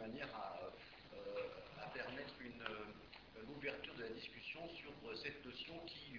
manière 0.00 0.28
à, 0.34 0.58
à 1.82 1.86
permettre 1.92 2.34
une, 2.40 2.64
l'ouverture 3.46 3.94
de 3.94 4.02
la 4.02 4.08
discussion 4.10 4.60
sur 4.74 4.92
cette 5.22 5.44
notion 5.44 5.74
qui, 5.86 6.18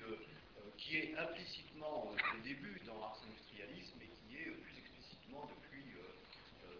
qui 0.77 0.97
est 0.97 1.17
implicitement 1.17 2.11
au 2.11 2.43
début 2.43 2.79
dans 2.85 3.01
Ars 3.01 3.19
Industrialisme 3.25 3.97
et 4.01 4.09
qui 4.09 4.37
est 4.37 4.51
plus 4.51 4.77
explicitement 4.77 5.49
depuis, 5.49 5.85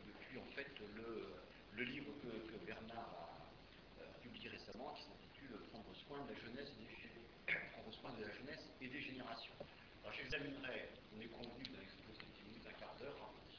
depuis 0.07 0.37
en 0.37 0.55
fait 0.55 0.69
le, 0.95 1.33
le 1.73 1.83
livre 1.83 2.11
que, 2.21 2.65
Bernard 2.65 3.09
a, 3.18 4.04
a 4.04 4.06
publié 4.21 4.50
récemment 4.50 4.93
qui 4.93 5.04
s'intitule 5.04 5.57
Prendre 5.71 5.93
soin 6.06 6.21
de 6.25 6.33
la 6.33 6.39
jeunesse 6.39 6.70
et 6.70 6.86
des, 6.86 7.57
prendre 7.73 7.93
soin 7.93 8.11
de 8.14 8.25
la 8.25 8.31
jeunesse 8.33 8.65
et 8.81 8.87
des 8.87 9.01
générations. 9.01 9.54
Alors 10.04 10.14
j'examinerai, 10.14 10.89
on 11.18 11.21
est 11.21 11.31
convenu 11.33 11.64
d'un 11.73 11.81
exposé 11.81 12.21
de 12.21 12.33
10 12.37 12.43
minutes, 12.50 12.68
un 12.70 12.78
quart 12.79 12.95
d'heure, 13.00 13.18
hein, 13.18 13.33
pour 13.33 13.50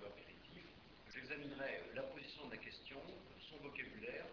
ce 0.00 0.06
apéritif, 0.06 0.64
j'examinerai 1.34 1.82
la 1.94 2.02
position 2.02 2.46
de 2.46 2.52
la 2.52 2.58
question, 2.58 3.00
son 3.50 3.56
vocabulaire, 3.58 4.26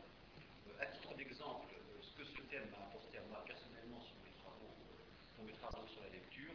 euh, 0.68 0.82
à 0.82 0.86
titre 0.86 1.16
d'exemple, 1.16 1.74
euh, 1.74 1.98
ce 2.02 2.14
que 2.14 2.26
ce 2.26 2.42
thème 2.46 2.70
m'a 2.70 2.86
apporté 2.86 3.18
à 3.18 3.22
moi 3.30 3.44
personnellement 3.46 4.02
sur 4.06 4.14
mes 4.22 4.34
travaux, 4.38 4.70
euh, 4.70 5.88
sur 5.90 6.02
la 6.04 6.10
lecture, 6.10 6.54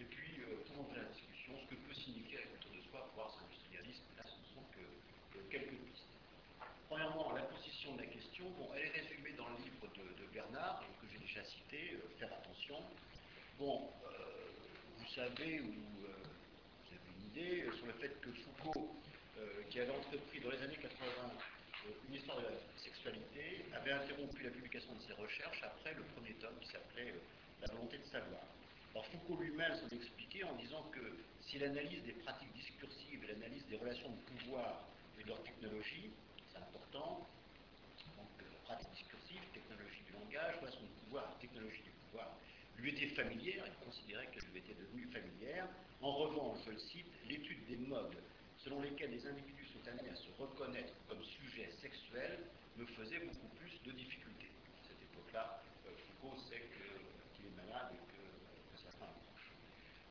et 0.00 0.04
puis 0.04 0.42
pour 0.66 0.80
ouvrir 0.80 1.02
la 1.02 1.08
discussion, 1.10 1.54
ce 1.62 1.66
que 1.70 1.78
peut 1.86 1.94
signifier 1.94 2.38
la 2.38 2.46
culture 2.58 2.74
de 2.74 2.82
soi 2.90 3.06
pour 3.14 3.22
Ars 3.22 3.38
Industrialisme. 3.46 4.02
Là, 4.16 4.24
ce 4.26 4.34
ne 4.34 4.46
sont 4.58 4.66
que, 4.74 5.38
que, 5.38 5.42
quelques 5.50 5.78
pistes. 5.86 6.10
Premièrement, 6.88 7.32
la 7.32 7.42
position 7.42 7.94
de 7.94 8.00
la 8.02 8.06
question, 8.06 8.50
bon, 8.58 8.70
elle 8.74 8.86
est 8.86 8.98
résumée 8.98 9.32
dans 9.38 9.48
le 9.48 9.58
livre 9.62 9.86
de, 9.94 10.26
Bernard, 10.34 10.82
que 11.00 11.06
j'ai 11.12 11.18
déjà 11.18 11.44
cité, 11.44 11.98
Faire 12.18 12.32
attention. 12.32 12.82
Bon, 13.58 13.90
euh, 14.06 14.50
vous 14.98 15.14
savez, 15.14 15.60
ou 15.60 15.70
euh, 15.70 16.18
vous 16.82 16.90
avez 16.90 17.10
une 17.14 17.26
idée, 17.30 17.70
sur 17.76 17.86
le 17.86 17.92
fait 17.94 18.20
que 18.20 18.30
Foucault, 18.32 18.90
euh, 18.90 19.13
qui 19.70 19.80
avait 19.80 19.90
entrepris 19.90 20.40
dans 20.40 20.50
les 20.50 20.62
années 20.62 20.78
80 20.80 21.32
une 22.08 22.14
histoire 22.14 22.38
de 22.38 22.44
la 22.44 22.56
sexualité, 22.76 23.64
avait 23.74 23.92
interrompu 23.92 24.42
la 24.42 24.50
publication 24.50 24.94
de 24.94 25.00
ses 25.02 25.12
recherches 25.12 25.62
après 25.62 25.94
le 25.94 26.02
premier 26.14 26.32
tome 26.34 26.56
qui 26.60 26.68
s'appelait 26.68 27.14
La 27.60 27.68
volonté 27.72 27.98
de 27.98 28.04
savoir. 28.04 28.40
Alors 28.92 29.06
Foucault 29.06 29.42
lui-même 29.42 29.74
s'en 29.74 29.88
expliquait 29.94 30.44
en 30.44 30.54
disant 30.56 30.82
que 30.92 31.00
si 31.42 31.58
l'analyse 31.58 32.02
des 32.04 32.12
pratiques 32.24 32.52
discursives 32.54 33.24
et 33.24 33.26
l'analyse 33.26 33.66
des 33.66 33.76
relations 33.76 34.08
de 34.08 34.38
pouvoir 34.38 34.86
et 35.18 35.24
de 35.24 35.28
leur 35.28 35.42
technologie, 35.42 36.10
c'est 36.52 36.58
important, 36.58 37.26
donc 38.16 38.28
pratique 38.64 38.90
discursive, 38.92 39.42
technologie 39.52 40.02
du 40.06 40.12
langage, 40.12 40.56
relation 40.60 40.80
de 40.80 41.04
pouvoir, 41.04 41.36
technologie 41.40 41.82
du 41.82 41.90
pouvoir, 42.06 42.36
lui 42.78 42.90
était 42.90 43.08
familière, 43.14 43.64
il 43.66 43.84
considérait 43.84 44.26
qu'elle 44.28 44.48
lui 44.52 44.58
était 44.58 44.74
devenue 44.74 45.06
familière. 45.12 45.68
En 46.00 46.12
revanche, 46.12 46.58
je 46.66 46.70
le 46.70 46.78
cite, 46.78 47.06
l'étude 47.28 47.66
des 47.66 47.76
modes 47.76 48.16
selon 48.64 48.80
lesquels 48.80 49.10
les 49.10 49.26
individus 49.26 49.66
sont 49.66 49.86
amenés 49.88 50.10
à 50.10 50.16
se 50.16 50.28
reconnaître 50.38 50.92
comme 51.08 51.22
sujet 51.22 51.70
sexuel 51.80 52.38
me 52.76 52.86
faisait 52.86 53.20
beaucoup 53.20 53.48
plus 53.60 53.80
de 53.84 53.92
difficultés. 53.92 54.50
À 54.80 54.88
cette 54.88 55.02
époque-là, 55.02 55.62
euh, 55.86 55.90
Foucault 55.94 56.36
sait 56.48 56.64
qu'il 56.72 57.44
qu 57.44 57.46
est 57.46 57.56
malade 57.56 57.92
et 57.92 58.02
que, 58.08 58.22
que 58.72 58.78
ça 58.82 59.04
un 59.04 59.34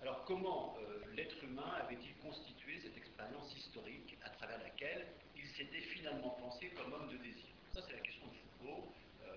alors 0.03 0.25
comment 0.25 0.75
euh, 0.81 0.99
l'être 1.15 1.41
humain 1.45 1.79
avait-il 1.79 2.13
constitué 2.17 2.77
cette 2.81 2.97
expérience 2.97 3.55
historique 3.55 4.17
à 4.25 4.29
travers 4.31 4.57
laquelle 4.59 5.07
il 5.37 5.47
s'était 5.47 5.79
finalement 5.79 6.31
pensé 6.41 6.67
comme 6.75 6.91
homme 6.91 7.07
de 7.07 7.15
désir? 7.23 7.47
Ça 7.73 7.79
c'est 7.87 7.93
la 7.93 7.99
question 7.99 8.27
de 8.27 8.33
Foucault. 8.35 8.91
Euh, 9.23 9.31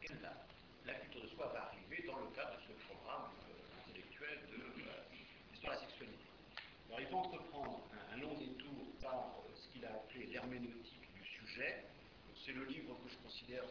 quelle 0.00 0.20
la, 0.86 0.94
culture 0.94 1.20
de 1.20 1.26
soi 1.34 1.50
va 1.52 1.66
arriver 1.66 2.06
dans 2.06 2.20
le 2.20 2.30
cadre 2.30 2.54
de 2.54 2.62
ce 2.62 2.72
programme 2.86 3.26
euh, 3.50 3.90
intellectuel 3.90 4.38
de 4.52 4.62
l'histoire 5.50 5.74
de 5.74 5.80
la 5.80 5.88
sexualité 5.88 6.26
Alors 6.86 7.00
il 7.00 7.08
va 7.08 7.16
entreprendre 7.16 7.80
un, 7.90 8.14
un 8.14 8.20
long 8.20 8.38
détour 8.38 8.86
par 9.02 9.34
ce 9.56 9.66
qu'il 9.72 9.84
l'herméneutique 10.44 11.08
du 11.14 11.24
sujet. 11.24 11.84
C'est 12.44 12.52
le 12.52 12.64
livre 12.64 12.94
que 13.02 13.10
je 13.10 13.16
considère 13.24 13.64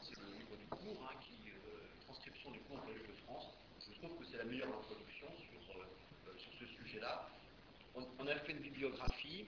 c'est 0.00 0.16
le 0.16 0.32
livre 0.32 0.56
du 0.56 0.66
cours, 0.66 1.04
hein, 1.04 1.14
qui, 1.20 1.50
euh, 1.50 1.84
transcription 2.06 2.50
du 2.52 2.60
cours 2.60 2.82
Collège 2.82 3.02
de 3.06 3.12
France. 3.26 3.52
Je 3.78 3.98
trouve 4.00 4.16
que 4.18 4.24
c'est 4.24 4.38
la 4.38 4.44
meilleure 4.44 4.74
introduction 4.74 5.26
sur, 5.36 5.76
euh, 5.76 6.38
sur 6.38 6.52
ce 6.58 6.66
sujet-là. 6.66 7.28
On, 7.94 8.26
a 8.26 8.34
fait 8.36 8.52
une 8.52 8.60
bibliographie, 8.60 9.46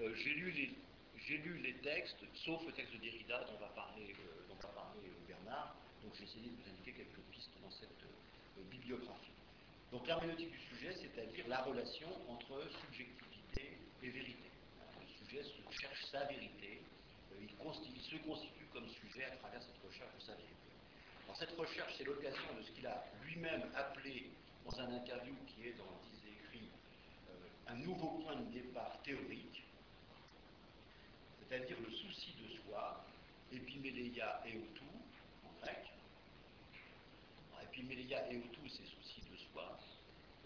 euh, 0.00 0.14
j'ai 0.16 0.34
lu, 0.34 0.50
les, 0.50 1.36
lu 1.38 1.58
les 1.62 1.74
textes, 1.76 2.18
sauf 2.34 2.66
le 2.66 2.72
texte 2.72 2.92
de 2.92 2.98
Derrida 2.98 3.44
dont 3.44 3.58
va 3.58 3.68
parler, 3.68 4.14
dont 4.48 4.56
va 4.56 4.68
parler 4.68 5.00
Bernard, 5.26 5.76
donc 6.02 6.12
j'ai 6.18 6.24
essayé 6.24 6.50
de 6.50 6.56
vous 6.56 6.68
indiquer 6.68 6.92
quelques 6.92 7.24
pistes 7.32 7.56
dans 7.62 7.70
cette 7.70 8.68
bibliographie. 8.70 9.32
Donc 9.92 10.06
l'herméneutique 10.06 10.50
du 10.50 10.58
sujet, 10.58 10.94
c'est-à-dire 10.94 11.48
la 11.48 11.62
relation 11.62 12.08
entre 12.28 12.68
subjectivité 12.82 13.78
et 14.02 14.10
vérité. 14.10 14.50
Sujet 15.44 15.52
cherche 15.70 16.04
sa 16.06 16.24
vérité, 16.24 16.80
il, 17.38 17.48
il, 17.50 18.00
se 18.00 18.16
constitue 18.16 18.64
comme 18.72 18.88
sujet 18.88 19.24
à 19.24 19.36
travers 19.36 19.62
cette 19.62 19.76
recherche 19.86 20.14
de 20.14 20.20
sa 20.20 20.32
vérité. 20.32 20.54
Cette 21.38 21.50
recherche, 21.58 21.92
c'est 21.98 22.04
l'occasion 22.04 22.54
de 22.58 22.62
ce 22.62 22.70
qu'il 22.70 22.86
a 22.86 23.04
lui-même 23.22 23.62
appelé 23.74 24.30
dans 24.64 24.80
un 24.80 24.94
interview 24.94 25.34
qui 25.46 25.68
est 25.68 25.74
dans 25.74 25.84
disait 26.10 26.32
écrit 26.32 26.70
euh, 27.28 27.32
un 27.68 27.74
nouveau 27.74 28.22
point 28.22 28.36
de 28.36 28.50
départ 28.50 28.98
théorique, 29.02 29.62
c'est-à-dire 31.38 31.76
le 31.86 31.92
souci 31.92 32.32
de 32.40 32.48
soi, 32.56 33.04
epiméléia 33.52 34.42
et 34.46 34.56
autou, 34.56 34.88
en 35.44 35.60
grec. 35.60 35.84
Alors, 37.52 37.64
epiméléia 37.64 38.32
et 38.32 38.38
autou, 38.38 38.66
c'est 38.68 38.86
souci 38.86 39.20
de 39.30 39.36
soi. 39.52 39.78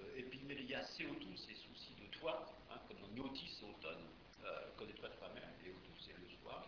Euh, 0.00 0.18
epiméléia 0.18 0.82
seotou, 0.82 1.36
c'est 1.36 1.54
souci 1.54 1.94
de 2.02 2.18
toi, 2.18 2.52
hein, 2.72 2.80
comme 2.88 2.98
dans 2.98 3.22
notis, 3.22 3.56
c'est 3.56 3.66
automne, 3.66 4.04
euh, 4.50 4.70
connais-toi 4.76 5.08
toi-même, 5.18 5.54
et 5.64 5.72
c'est 6.04 6.12
le 6.12 6.26
soi, 6.42 6.66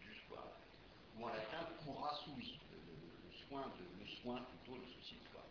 du 0.00 0.14
soi. 0.26 0.56
Ou 1.18 1.24
en 1.24 1.28
latin, 1.28 1.66
cura 1.82 2.14
sui, 2.24 2.58
le, 2.70 2.78
le, 2.78 4.06
soin 4.22 4.40
plutôt, 4.42 4.78
le 4.78 4.86
souci 4.86 5.14
de 5.14 5.28
soi. 5.30 5.42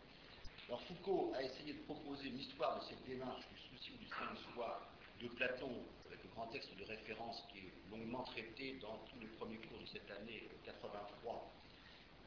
Alors 0.68 0.80
Foucault 0.82 1.32
a 1.36 1.42
essayé 1.42 1.74
de 1.74 1.82
proposer 1.84 2.28
une 2.28 2.38
histoire 2.38 2.80
de 2.80 2.84
cette 2.84 3.04
démarche 3.06 3.44
du 3.48 3.58
souci 3.76 3.90
du 3.98 4.06
soin 4.06 4.32
de 4.32 4.54
soi 4.54 4.88
de 5.20 5.28
Platon, 5.28 5.72
avec 6.06 6.22
le 6.22 6.30
grand 6.30 6.46
texte 6.48 6.70
de 6.78 6.84
référence 6.84 7.42
qui 7.52 7.58
est 7.58 7.72
longuement 7.90 8.22
traité 8.22 8.78
dans 8.80 8.98
tous 9.10 9.18
les 9.20 9.26
premiers 9.38 9.58
cours 9.58 9.78
de 9.80 9.86
cette 9.86 10.10
année 10.10 10.48
83, 10.64 11.52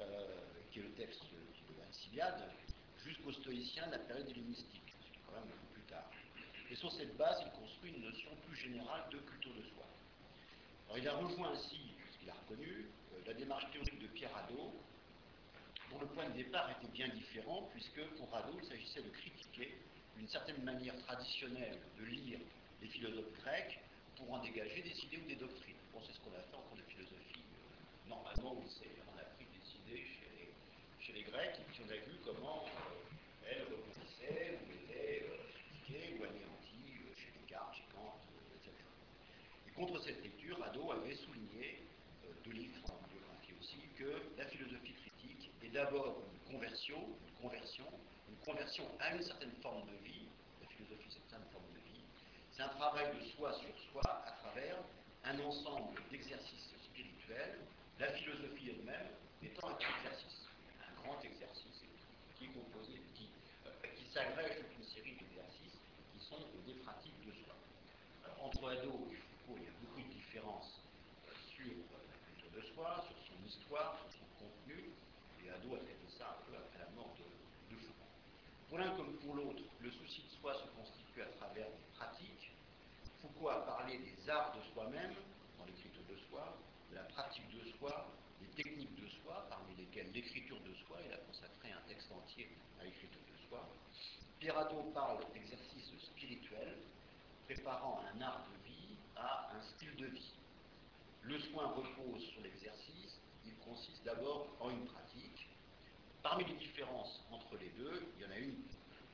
euh, 0.01 0.27
qui 0.71 0.79
est 0.79 0.83
le 0.83 0.91
texte 0.91 1.23
de 1.23 1.81
Alcibiade, 1.87 2.51
jusqu'aux 3.03 3.31
stoïciens 3.31 3.87
de 3.87 3.91
la 3.91 3.99
période 3.99 4.29
hellénistique, 4.29 4.93
quand 5.25 5.33
même 5.33 5.49
beaucoup 5.49 5.73
plus 5.73 5.83
tard. 5.83 6.09
Et 6.71 6.75
sur 6.75 6.91
cette 6.93 7.17
base, 7.17 7.37
il 7.45 7.51
construit 7.59 7.91
une 7.91 8.01
notion 8.01 8.29
plus 8.47 8.55
générale 8.55 9.03
de 9.11 9.17
culture 9.17 9.53
de 9.53 9.61
soi. 9.63 9.83
Alors 10.85 10.97
il 10.97 11.07
a 11.07 11.15
rejoint 11.17 11.51
ainsi, 11.51 11.79
puisqu'il 12.05 12.29
a 12.29 12.33
reconnu, 12.33 12.87
euh, 13.13 13.19
la 13.27 13.33
démarche 13.33 13.69
théorique 13.71 13.99
de 13.99 14.07
Pierre 14.07 14.35
Hadot, 14.37 14.73
dont 15.91 15.99
le 15.99 16.07
point 16.07 16.29
de 16.29 16.33
départ 16.33 16.71
était 16.71 16.91
bien 16.93 17.09
différent, 17.09 17.69
puisque 17.73 18.01
pour 18.15 18.33
Hadot, 18.33 18.57
il 18.61 18.67
s'agissait 18.69 19.01
de 19.01 19.09
critiquer 19.09 19.77
une 20.17 20.29
certaine 20.29 20.63
manière 20.63 20.95
traditionnelle 21.03 21.77
de 21.99 22.05
lire 22.05 22.39
les 22.81 22.87
philosophes 22.87 23.33
grecs 23.43 23.79
pour 24.15 24.31
en 24.33 24.39
dégager 24.39 24.81
des 24.81 24.97
idées 25.05 25.17
ou 25.17 25.27
des 25.27 25.35
doctrines. 25.35 25.75
Bon, 25.93 25.99
c'est 26.05 26.13
ce 26.13 26.19
qu'on 26.19 26.31
a 26.37 26.41
fait 26.41 26.55
en 26.55 26.61
cours 26.61 26.77
de 26.77 26.83
philosophie. 26.83 27.43
Euh, 27.43 28.09
normalement, 28.09 28.55
on, 28.55 29.19
a 29.19 29.23
pris 29.35 29.45
des 29.45 29.91
idées 29.91 30.05
chez 30.07 30.27
les, 30.37 30.53
chez 31.05 31.13
les 31.13 31.23
Grecs, 31.23 31.55
et 31.59 31.63
puis 31.73 31.81
on 31.85 31.91
a 31.91 31.97
vu 31.97 32.15
comment 32.23 32.63
euh, 32.65 33.49
elles 33.49 33.63
rebondissaient, 33.63 34.59
ou 34.61 34.71
étaient 34.71 35.25
euh, 35.27 35.37
critiquées, 35.51 36.15
ou 36.19 36.23
anéanties 36.23 37.01
euh, 37.01 37.13
chez 37.15 37.31
Descartes, 37.39 37.75
chez 37.75 37.85
Kant, 37.93 38.15
euh, 38.15 38.55
etc. 38.55 38.71
Et 39.67 39.71
contre 39.71 39.99
cette 40.03 40.23
lecture, 40.23 40.61
Hadot 40.63 40.91
avait 40.91 41.15
souligné, 41.15 41.81
euh, 42.25 42.33
deux 42.43 42.51
livres 42.51 42.77
en 42.85 43.07
biographie 43.07 43.53
aussi, 43.59 43.79
que 43.97 44.21
la 44.37 44.45
philosophie 44.61 44.93
critique 44.93 45.49
est 45.63 45.69
d'abord 45.69 46.21
une 46.33 46.53
conversion, 46.53 46.97
une 46.99 47.41
conversion, 47.41 47.85
une 48.29 48.37
conversion 48.45 48.85
à 48.99 49.15
une 49.15 49.23
certaine 49.23 49.53
forme 49.61 49.81
de 49.89 49.97
vie, 50.05 50.27
la 50.61 50.67
philosophie 50.67 51.09
c'est 51.09 51.17
une 51.17 51.29
certaine 51.29 51.51
forme 51.51 51.65
de 51.73 51.81
vie, 51.89 52.03
c'est 52.51 52.61
un 52.61 52.69
travail 52.77 53.09
de 53.17 53.25
soi 53.33 53.53
sur 53.53 53.73
soi 53.91 54.03
à 54.05 54.31
travers 54.43 54.77
un 55.23 55.39
ensemble 55.39 55.97
d'exercices 56.11 56.69
spirituels, 56.83 57.57
la 57.99 58.11
philosophie 58.13 58.69
elle-même 58.69 59.09
étant 59.41 59.69
un 59.69 59.77
exercice, 59.77 60.45
un 60.85 61.01
grand 61.01 61.19
exercice 61.21 61.81
qui 62.37 62.45
est 62.45 62.53
composé, 62.53 63.01
qui, 63.15 63.29
euh, 63.65 63.69
qui 63.97 64.05
s'agrège 64.13 64.57
toute 64.61 64.77
une 64.77 64.85
série 64.93 65.17
d'exercices 65.17 65.77
qui 66.13 66.23
sont 66.25 66.41
des 66.65 66.73
pratiques 66.85 67.17
de 67.25 67.33
soi. 67.41 67.55
Entre 68.41 68.69
Hadot 68.69 69.09
et 69.09 69.15
Foucault, 69.15 69.57
il 69.57 69.63
y 69.63 69.67
a 69.67 69.77
beaucoup 69.81 70.01
de 70.01 70.13
différences 70.13 70.81
euh, 71.29 71.33
sur 71.49 71.73
la 71.97 72.17
culture 72.29 72.51
de 72.53 72.61
soi, 72.73 73.05
sur 73.07 73.17
son 73.25 73.37
histoire, 73.47 73.97
sur 74.01 74.19
son 74.19 74.45
contenu, 74.45 74.89
et 75.43 75.49
Hadot 75.49 75.75
a 75.75 75.79
traité 75.79 76.07
ça 76.17 76.37
un 76.37 76.45
peu 76.45 76.57
après 76.57 76.79
la 76.79 76.89
mort 76.95 77.13
de, 77.17 77.25
de 77.75 77.79
Foucault. 77.81 78.11
Pour 78.71 78.79
l'un 78.79 78.95
comme 78.95 79.11
pour 79.17 79.35
l'autre, 79.35 79.63
le 79.81 79.91
souci 79.91 80.23
de 80.23 80.29
soi 80.39 80.53
se 80.53 80.65
constitue 80.79 81.21
à 81.21 81.25
travers 81.35 81.67
des 81.67 81.83
pratiques. 81.93 82.55
Foucault 83.21 83.49
a 83.49 83.65
parlé 83.65 83.97
des 83.97 84.29
arts 84.29 84.55
de 84.55 84.61
soi-même, 84.71 85.13
dans 85.59 85.65
l'écriture 85.65 86.03
de 86.09 86.15
soi, 86.29 86.57
de 86.89 86.95
la 86.95 87.03
pratique 87.03 87.49
de 87.51 87.69
soi, 87.71 88.07
des 88.39 88.47
techniques 88.63 88.95
de 88.95 89.09
soi, 89.09 89.45
parmi 89.49 89.75
lesquelles 89.75 90.09
l'écriture 90.13 90.61
de 90.61 90.73
soi, 90.87 90.99
il 91.05 91.11
a 91.11 91.17
consacré 91.17 91.73
un 91.73 91.85
texte 91.85 92.09
entier 92.13 92.47
à 92.79 92.85
l'écriture 92.85 93.19
de 93.19 93.49
soi. 93.49 93.67
Pierre 94.39 94.57
Hadot 94.57 94.83
parle 94.93 95.19
d'exercices 95.33 95.91
spirituels, 96.05 96.79
préparant 97.43 97.99
un 98.15 98.21
art 98.21 98.47
de 98.47 98.69
vie 98.69 98.95
un 99.17 99.61
style 99.75 99.97
de 99.97 100.05
vie. 100.05 100.31
Le 101.23 101.37
soin 101.39 101.67
repose 101.73 102.23
sur 102.23 102.41
l'exercice, 102.41 103.19
il 103.45 103.53
consiste 103.57 104.05
d'abord 104.05 104.47
en 104.61 104.69
une 104.69 104.85
pratique. 104.85 105.50
Parmi 106.23 106.45
les 106.45 106.53
différences 106.53 107.19
entre 107.31 107.57
les 107.57 107.69
deux, 107.69 108.07
il 108.15 108.23
y 108.23 108.25
en 108.27 108.31
a 108.31 108.37
une 108.37 108.61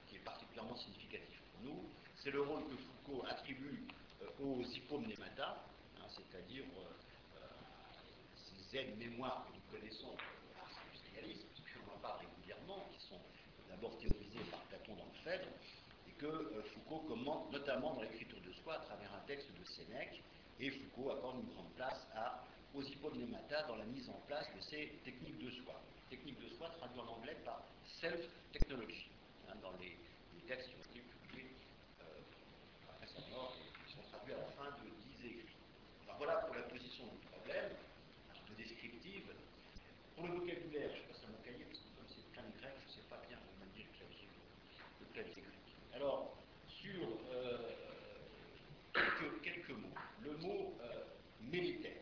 qui 0.07 0.17
est 0.17 0.25
particulièrement 0.25 0.75
significative 0.75 1.39
pour 1.53 1.71
nous, 1.71 1.89
c'est 2.17 2.31
le 2.31 2.41
rôle 2.41 2.67
que 2.67 2.75
Foucault 2.75 3.23
attribue 3.29 3.87
euh, 4.21 4.43
aux 4.43 4.61
hypomnémata, 4.61 5.63
hein, 5.99 6.07
c'est-à-dire 6.09 6.65
euh, 6.77 7.47
ces 8.35 8.77
aides-mémoires 8.77 9.47
que 9.47 9.55
nous 9.55 9.79
connaissons 9.79 10.17
par 10.53 10.69
industrialisme, 10.85 11.47
puisqu'on 11.63 11.95
en 11.95 11.99
parle 11.99 12.19
régulièrement, 12.19 12.85
qui 12.91 13.07
sont 13.07 13.21
d'abord 13.69 13.97
théorisés 13.99 14.43
par 14.51 14.59
Platon 14.63 14.95
dans 14.95 15.05
le 15.05 15.19
Phèdre, 15.23 15.47
et 16.09 16.11
que 16.19 16.25
euh, 16.25 16.61
Foucault 16.73 17.07
commente 17.07 17.51
notamment 17.53 17.93
dans 17.93 18.01
l'écriture 18.01 18.41
de 18.41 18.51
soi 18.51 18.75
à 18.75 18.79
travers 18.79 19.13
un 19.13 19.25
texte 19.27 19.47
de 19.57 19.63
Sénèque, 19.63 20.21
et 20.59 20.71
Foucault 20.71 21.11
accorde 21.11 21.39
une 21.39 21.53
grande 21.53 21.71
place 21.75 22.05
aux 22.75 22.83
hypomnémata 22.83 23.63
dans 23.63 23.77
la 23.77 23.85
mise 23.85 24.09
en 24.09 24.19
place 24.27 24.53
de 24.53 24.59
ces 24.59 24.99
techniques 25.05 25.39
de 25.39 25.51
soi. 25.51 25.79
Techniques 26.09 26.39
de 26.39 26.47
soi 26.55 26.69
traduit 26.77 27.01
en 27.01 27.07
anglais 27.19 27.35
par 27.43 27.63
self-technology, 27.99 29.09
hein, 29.49 29.55
dans 29.61 29.73
les, 29.81 29.97
les, 30.35 30.41
textes 30.47 30.69
qui 30.69 30.75
ont 30.75 30.85
été 30.87 31.03
publiés 31.03 31.51
euh, 31.99 32.89
après 32.89 33.07
sa 33.07 33.19
mort 33.27 33.53
et 33.59 33.67
qui 33.83 33.91
sont 33.91 34.03
traduits 34.07 34.33
à 34.33 34.37
la 34.37 34.51
fin 34.55 34.71
de 34.79 34.87
10 35.19 35.27
écrits. 35.27 35.59
Alors 36.05 36.15
voilà 36.17 36.35
pour 36.47 36.55
la 36.55 36.63
position 36.63 37.03
du 37.11 37.19
problème, 37.27 37.75
un 38.31 38.39
peu 38.47 38.55
descriptive. 38.55 39.35
Pour 40.15 40.27
le 40.27 40.39
vocabulaire, 40.39 40.95
je 40.95 41.01
passe 41.11 41.23
à 41.23 41.27
mon 41.27 41.43
cahier, 41.43 41.65
parce 41.67 41.79
que 41.83 41.91
comme 41.99 42.07
c'est 42.07 42.23
plein 42.31 42.47
de 42.47 42.55
grec, 42.55 42.71
je 42.79 42.87
ne 42.87 42.93
sais 42.95 43.07
pas 43.09 43.19
bien 43.27 43.37
manier 43.59 43.83
le 43.83 43.91
clavier, 43.99 44.27
le 45.03 45.05
clavier 45.11 45.43
grec. 45.43 45.67
Alors, 45.91 46.37
sur 46.71 47.03
euh, 47.35 47.75
quelques, 48.93 49.41
quelques, 49.43 49.75
mots. 49.75 49.97
Le 50.23 50.37
mot 50.37 50.73
euh, 50.81 51.03
mélité. 51.51 51.99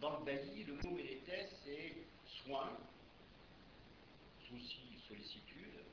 Dans 0.00 0.18
le 0.18 0.24
bailli, 0.24 0.62
le 0.62 0.74
mot 0.74 0.94
mélité, 0.94 1.46
c'est 1.64 1.92
soin, 2.52 2.68
souci, 4.46 4.82
sollicitude. 5.08 5.84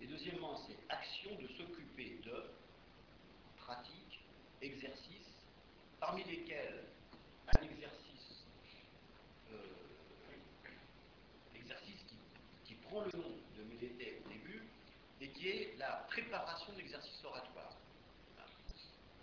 Et 0.00 0.06
deuxièmement, 0.06 0.56
c'est 0.66 0.76
action 0.88 1.30
de 1.36 1.46
s'occuper 1.48 2.18
de, 2.24 2.50
pratique, 3.58 4.20
exercice, 4.62 5.28
parmi 6.00 6.24
lesquels 6.24 6.84
un 7.54 7.62
exercice, 7.62 8.46
euh, 9.52 9.56
exercice 11.54 12.00
qui, 12.64 12.74
prend 12.76 13.02
le 13.02 13.18
nom 13.18 13.30
de 13.56 13.62
mélité 13.64 14.20
au 14.24 14.28
début 14.28 14.62
et 15.20 15.28
qui 15.28 15.48
est 15.48 15.76
la 15.78 16.06
préparation 16.08 16.72
de 16.72 16.78
l'exercice 16.78 17.24
oratoire. 17.24 17.76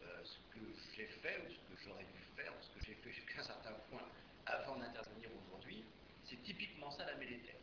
Euh, 0.04 0.24
ce 0.24 0.38
que 0.56 0.66
j'ai 0.95 1.07
fait, 1.07 1.42
ou 1.45 1.52
ce 1.52 1.75
que 1.75 1.84
j'aurais 1.84 2.04
dû 2.04 2.22
faire, 2.36 2.52
ou 2.52 2.63
ce 2.63 2.80
que 2.80 2.86
j'ai 2.86 2.94
fait 2.95 3.12
jusqu'à 3.12 3.42
un 3.42 3.44
certain 3.44 3.74
point 3.90 4.07
avant 4.50 4.78
d'intervenir 4.78 5.30
aujourd'hui, 5.45 5.84
c'est 6.25 6.42
typiquement 6.44 6.92
ça 6.92 7.06
la 7.06 7.16
mélité. 7.16 7.54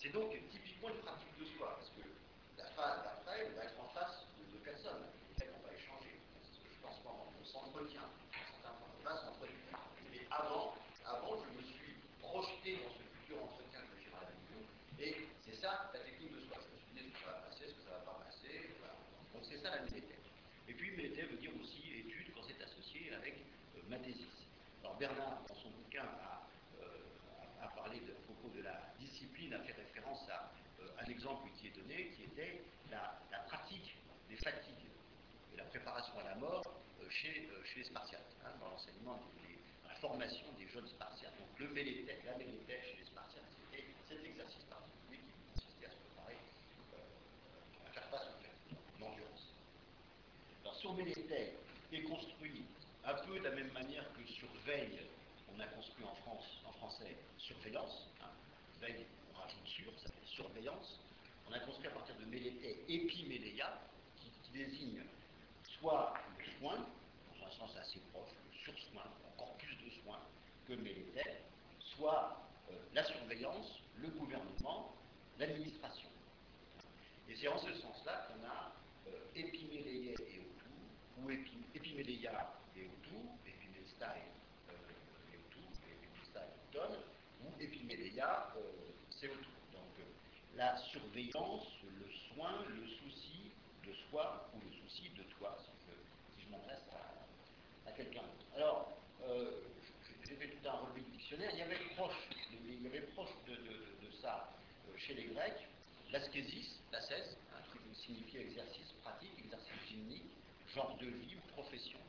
C'est 0.00 0.08
donc 0.08 0.32
typiquement 0.48 0.88
une 0.88 1.04
pratique 1.04 1.36
de 1.38 1.44
soi, 1.44 1.76
parce 1.76 1.92
que 1.92 2.08
la 2.56 2.64
phase 2.72 3.04
d'après, 3.04 3.50
va 3.52 3.64
être 3.64 3.78
en 3.84 3.88
face 3.92 4.24
de, 4.40 4.56
de 4.56 4.64
personnes 4.64 5.04
avec 5.04 5.12
lesquelles 5.28 5.52
on 5.52 5.66
va 5.66 5.74
échanger. 5.76 6.16
Je 6.40 6.80
pense 6.80 6.96
quand 7.04 7.28
on 7.28 7.44
s'entretient. 7.44 8.08
On 8.08 9.04
va 9.04 9.16
s'entretenir. 9.16 9.76
Mais 10.10 10.24
avant, 10.30 10.72
avant, 11.04 11.36
je 11.44 11.52
me 11.52 11.62
suis 11.62 12.00
projeté 12.18 12.80
dans 12.80 12.92
ce 12.96 13.04
futur 13.12 13.44
entretien 13.44 13.80
que 13.80 14.00
j'irai 14.00 14.24
avec 14.24 14.40
vous, 14.48 14.64
et 14.96 15.28
c'est 15.44 15.60
ça 15.60 15.90
la 15.92 16.00
technique 16.00 16.32
de 16.32 16.40
soi. 16.48 16.56
Je 16.64 16.72
me 16.72 16.80
suis 16.80 16.92
dit 16.96 17.12
ce 17.12 17.20
que 17.20 17.20
ça 17.20 17.32
va 17.36 17.44
passer, 17.44 17.68
ce 17.68 17.74
que 17.76 17.84
ça 17.84 17.90
va 17.90 18.04
pas 18.08 18.24
passer. 18.24 18.72
Donc 19.34 19.44
c'est 19.44 19.60
ça 19.60 19.70
la 19.76 19.82
mélité. 19.84 20.16
Et 20.68 20.72
puis 20.72 20.96
mélité 20.96 21.22
veut 21.28 21.36
dire 21.36 21.52
aussi 21.60 21.82
étude 22.08 22.32
quand 22.34 22.42
c'est 22.48 22.62
associé 22.64 23.12
avec 23.12 23.36
euh, 23.76 23.80
mathésis. 23.88 24.48
Alors 24.82 24.96
Bernard, 24.96 25.44
dans 25.48 25.54
son 25.60 25.68
bouquin, 25.70 26.08
a, 26.08 26.46
euh, 26.80 27.62
a, 27.62 27.68
parlé 27.76 28.00
de, 28.00 28.12
à 28.12 28.20
propos 28.24 28.48
de 28.56 28.62
la 28.62 28.80
discipline, 28.98 29.54
a 29.54 29.60
fait 29.60 29.72
référence 29.72 30.28
à 30.28 30.52
euh, 30.80 30.88
un 30.99 30.99
exemple 31.10 31.48
qui 31.58 31.68
est 31.68 31.76
donné, 31.76 32.10
qui 32.16 32.24
était 32.24 32.62
la, 32.90 33.20
pratique 33.48 33.96
des 34.28 34.36
fatigues 34.36 34.86
et 35.52 35.56
la 35.56 35.64
préparation 35.64 36.12
à 36.18 36.24
la 36.24 36.34
mort 36.36 36.62
euh, 37.02 37.10
chez, 37.10 37.48
chez, 37.64 37.78
les 37.80 37.84
Spartiates, 37.84 38.36
hein, 38.44 38.50
dans 38.60 38.68
l'enseignement, 38.70 39.18
la 39.88 39.94
formation 39.96 40.46
des 40.58 40.68
jeunes 40.68 40.86
Spartiates. 40.86 41.36
Donc 41.38 41.58
le 41.58 41.68
mélété, 41.74 42.16
la 42.24 42.36
mélété 42.36 42.78
chez 42.82 42.96
les 42.98 43.04
Spartiates, 43.04 43.50
c'était 43.58 43.86
cet 44.08 44.24
exercice 44.24 44.64
particulier 44.64 45.18
qui 45.18 45.32
consistait 45.52 45.86
à 45.86 45.90
se 45.90 45.96
préparer 45.96 46.38
à 47.86 47.90
faire 47.92 48.08
face 48.10 48.28
aux 48.28 48.42
fatigues, 48.42 48.78
l'endurance. 49.00 49.54
Alors 50.62 50.76
sur 50.76 50.94
mélété 50.94 51.54
est 51.92 52.02
construit 52.02 52.64
un 53.04 53.14
peu 53.14 53.38
de 53.38 53.44
la 53.44 53.50
même 53.50 53.72
manière 53.72 54.04
que 54.12 54.24
sur 54.30 54.48
veille, 54.64 55.00
on 55.54 55.60
a 55.60 55.66
construit 55.66 56.04
en 56.04 56.14
France, 56.22 56.46
en 56.64 56.72
français, 56.72 57.16
surveillance. 57.38 58.06
Hein. 58.22 58.30
Veille, 58.80 59.06
on 59.32 59.38
rajoute 59.38 59.66
sur, 59.66 59.90
ça 59.98 60.08
fait 60.08 60.09
On 61.48 61.52
a 61.52 61.58
construit 61.60 61.88
à 61.88 61.90
partir 61.90 62.14
de 62.16 62.24
mélété 62.26 62.84
épiméléia, 62.88 63.80
qui, 64.16 64.30
qui, 64.42 64.50
désigne 64.52 65.02
soit 65.78 66.14
le 66.38 66.44
soin, 66.58 66.76
dans 66.76 67.46
un 67.46 67.50
sens 67.50 67.76
assez 67.76 67.98
proche, 68.12 68.30
le 68.50 68.58
sursoin, 68.72 69.02
encore 69.32 69.56
plus 69.56 69.76
de 69.76 69.90
soins 70.02 70.20
que 70.66 70.74
mélété, 70.74 71.22
soit 71.80 72.40
euh, 72.70 72.74
la 72.94 73.04
surveillance, 73.04 73.80
le 73.96 74.08
gouvernement, 74.08 74.94
l'administration. 75.38 76.08
Et 77.28 77.34
c'est 77.36 77.48
en 77.48 77.58
ce 77.58 77.72
sens-là 77.74 78.28
qu'on 78.28 78.46
a 78.46 78.72
euh, 79.08 79.34
et 79.34 79.44
autour, 79.44 81.24
ou 81.24 81.30
épi, 81.30 81.58
et 81.74 81.80
autour, 81.80 83.38
épimélestai 83.46 84.04
euh, 84.68 85.32
et 85.32 85.36
autour, 85.36 85.70
épimélestai 85.88 86.46
donne, 86.72 86.96
ou 87.42 87.60
épiméléia 87.60 88.52
euh, 88.56 88.60
c'est 89.10 89.28
autour. 89.28 89.60
Donc 89.72 89.92
euh, 89.98 90.49
la 90.60 90.76
surveillance, 90.76 91.68
le 91.82 92.06
soin, 92.28 92.52
le 92.68 92.86
souci 92.86 93.50
de 93.82 93.94
soi 93.94 94.46
ou 94.54 94.58
le 94.60 94.70
souci 94.76 95.08
de 95.16 95.22
toi, 95.38 95.56
si 95.64 96.42
je, 96.44 96.50
m'adresse 96.50 96.84
à, 97.86 97.92
quelqu'un 97.92 98.20
d'autre. 98.20 98.44
Alors, 98.54 98.92
euh, 99.24 99.52
j'ai 100.28 100.36
fait 100.36 100.48
tout 100.48 100.68
un 100.68 100.72
relevé 100.72 101.00
du 101.00 101.12
dictionnaire, 101.12 101.48
il 101.54 101.60
y 101.60 101.62
avait 101.62 101.78
proche, 101.96 102.28
il 102.52 102.82
y 102.82 102.86
avait 102.86 103.06
proche 103.14 103.30
de, 103.48 103.56
ça 104.20 104.52
chez 104.98 105.14
les 105.14 105.24
Grecs, 105.32 105.66
l'ascésis, 106.12 106.78
l'ascèse, 106.92 107.38
hein, 107.54 107.62
qui 107.72 107.98
signifiait 107.98 108.42
exercice 108.42 108.92
pratique, 109.02 109.32
exercice 109.38 109.88
gymnique, 109.88 110.30
genre 110.74 110.94
de 111.00 111.06
vie 111.06 111.36
ou 111.36 111.52
profession. 111.52 112.00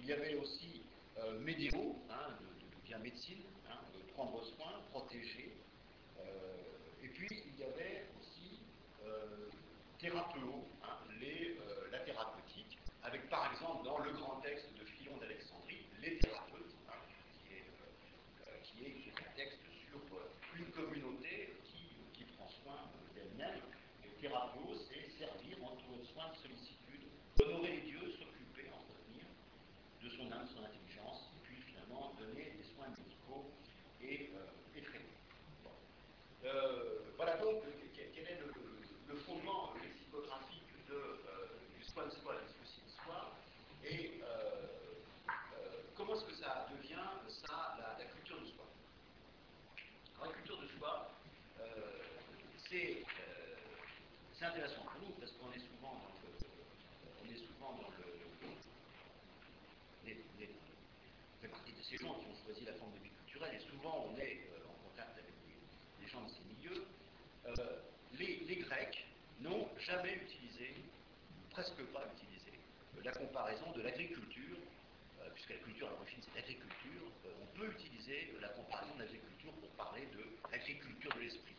Il 0.00 0.06
y 0.06 0.12
avait 0.12 0.34
aussi 0.34 0.82
euh, 1.18 1.38
hein, 1.38 2.36
de, 2.40 2.88
bien 2.88 2.98
médecine, 2.98 3.44
hein, 3.70 3.78
de 3.94 4.12
prendre 4.12 4.44
soin, 4.44 4.72
protéger. 4.90 5.54
Euh, 6.18 6.73
y 7.64 7.72
avait 7.72 8.04
aussi 8.20 8.60
euh, 9.04 9.48
hein, 10.82 10.98
les, 11.20 11.56
euh, 11.56 11.90
la 11.90 11.98
thérapeutique, 12.00 12.78
avec 13.02 13.28
par 13.28 13.50
exemple 13.52 13.84
dans 13.84 13.98
le 13.98 14.12
grand 14.12 14.40
texte 14.40 14.68
de 14.78 14.84
Philon 14.84 15.16
d'Alexandrie, 15.18 15.86
les 16.02 16.18
thérapeutes, 16.18 16.74
hein, 16.88 17.00
qui 17.40 17.54
est, 17.54 17.64
euh, 17.64 18.56
qui, 18.62 18.84
est, 18.84 18.92
qui, 18.92 19.08
est, 19.08 19.18
un 19.18 19.32
texte 19.36 19.60
sur 19.88 20.00
une 20.56 20.70
communauté 20.72 21.54
qui, 21.64 21.88
qui 22.12 22.24
prend 22.36 22.48
soin 22.62 22.90
d'elle-même. 23.14 23.60
Et 24.04 24.08
thérapeuo, 24.20 24.74
c'est 24.88 25.10
servir 25.18 25.56
entre 25.64 26.04
soins 26.12 26.30
de 26.30 26.36
sollicitude 26.36 26.74
honorer 27.42 27.72
les 27.72 27.80
dieux, 27.82 28.12
s'occuper, 28.12 28.70
entretenir 28.70 29.26
de 30.02 30.08
son 30.08 30.30
âme, 30.32 30.46
son 30.54 30.64
intelligence, 30.64 31.30
et 31.36 31.40
puis 31.46 31.56
finalement 31.62 32.14
donner 32.18 32.52
des 32.56 32.64
soins 32.74 32.88
médicaux 32.88 33.50
et, 34.00 34.30
euh, 34.34 34.78
et 34.78 34.82
traiter. 34.82 35.04
Bon. 35.64 35.70
Euh, 36.44 37.00
voilà 37.16 37.36
donc 37.38 37.62
quel 37.94 38.24
est 38.24 38.38
le, 38.40 38.52
le 39.08 39.16
fondement 39.20 39.74
lexicographique 39.82 40.68
de, 40.88 40.94
euh, 40.94 41.18
du 41.76 41.84
soin 41.84 42.06
de 42.06 42.10
soi, 42.10 42.36
du 42.36 42.64
souci 42.64 42.80
de 42.86 42.90
soi, 43.02 43.32
et 43.84 44.20
comment 45.96 46.14
est-ce 46.14 46.24
que 46.24 46.34
ça 46.34 46.68
devient 46.70 47.06
ça, 47.28 47.76
la, 47.78 47.98
la, 47.98 48.04
culture 48.10 48.40
de 48.40 48.46
soi. 48.46 48.64
Alors, 50.16 50.32
la 50.32 50.36
culture 50.38 50.60
de 50.60 50.66
soi, 50.78 51.10
c'est 52.68 53.04
intéressant 54.44 54.82
pour 54.82 55.00
nous 55.00 55.14
parce 55.16 55.32
qu'on 55.32 55.50
est 55.52 55.64
souvent 55.72 55.96
dans 55.96 56.12
le 56.20 56.36
on 57.24 57.32
est 57.32 57.38
souvent 57.38 57.72
dans 57.80 57.88
le. 57.96 58.04
Les, 60.04 60.20
les, 60.38 60.50
fait 61.40 61.48
partie 61.48 61.72
de 61.72 61.82
ces 61.82 61.96
gens 61.96 62.14
qui 62.20 62.26
ont 62.26 62.44
choisi 62.44 62.64
la 62.64 62.74
forme 62.74 62.92
de 62.92 63.04
vie 63.04 63.10
culturelle 63.24 63.54
et 63.56 63.70
souvent 63.70 64.06
on 64.12 64.16
est 64.18 64.44
euh, 64.52 64.68
en 64.68 64.76
contact 64.88 65.16
avec 65.16 65.32
des, 65.48 66.06
gens 66.08 66.22
de 66.22 66.28
ces 66.28 66.44
milieux. 66.44 66.84
Euh, 67.46 67.80
les, 68.18 68.44
les, 68.44 68.56
Grecs 68.56 69.06
n'ont 69.40 69.68
jamais 69.78 70.14
utilisé, 70.14 70.74
presque 71.50 71.82
pas 71.92 72.04
utilisé, 72.14 72.52
euh, 72.98 73.00
la 73.02 73.12
comparaison 73.12 73.72
de 73.72 73.80
l'agriculture, 73.82 74.58
puisque 75.34 75.50
la 75.50 75.56
culture 75.56 75.88
à 75.88 75.90
l'origine 75.90 76.20
c'est 76.20 76.34
l'agriculture, 76.34 77.10
on 77.24 77.58
peut 77.58 77.72
utiliser 77.72 78.34
la 78.40 78.48
comparaison 78.50 78.94
de 78.94 79.00
l'agriculture 79.00 79.52
pour 79.54 79.70
parler 79.70 80.06
de 80.12 80.22
l'agriculture 80.52 81.12
de 81.14 81.20
l'esprit. 81.20 81.54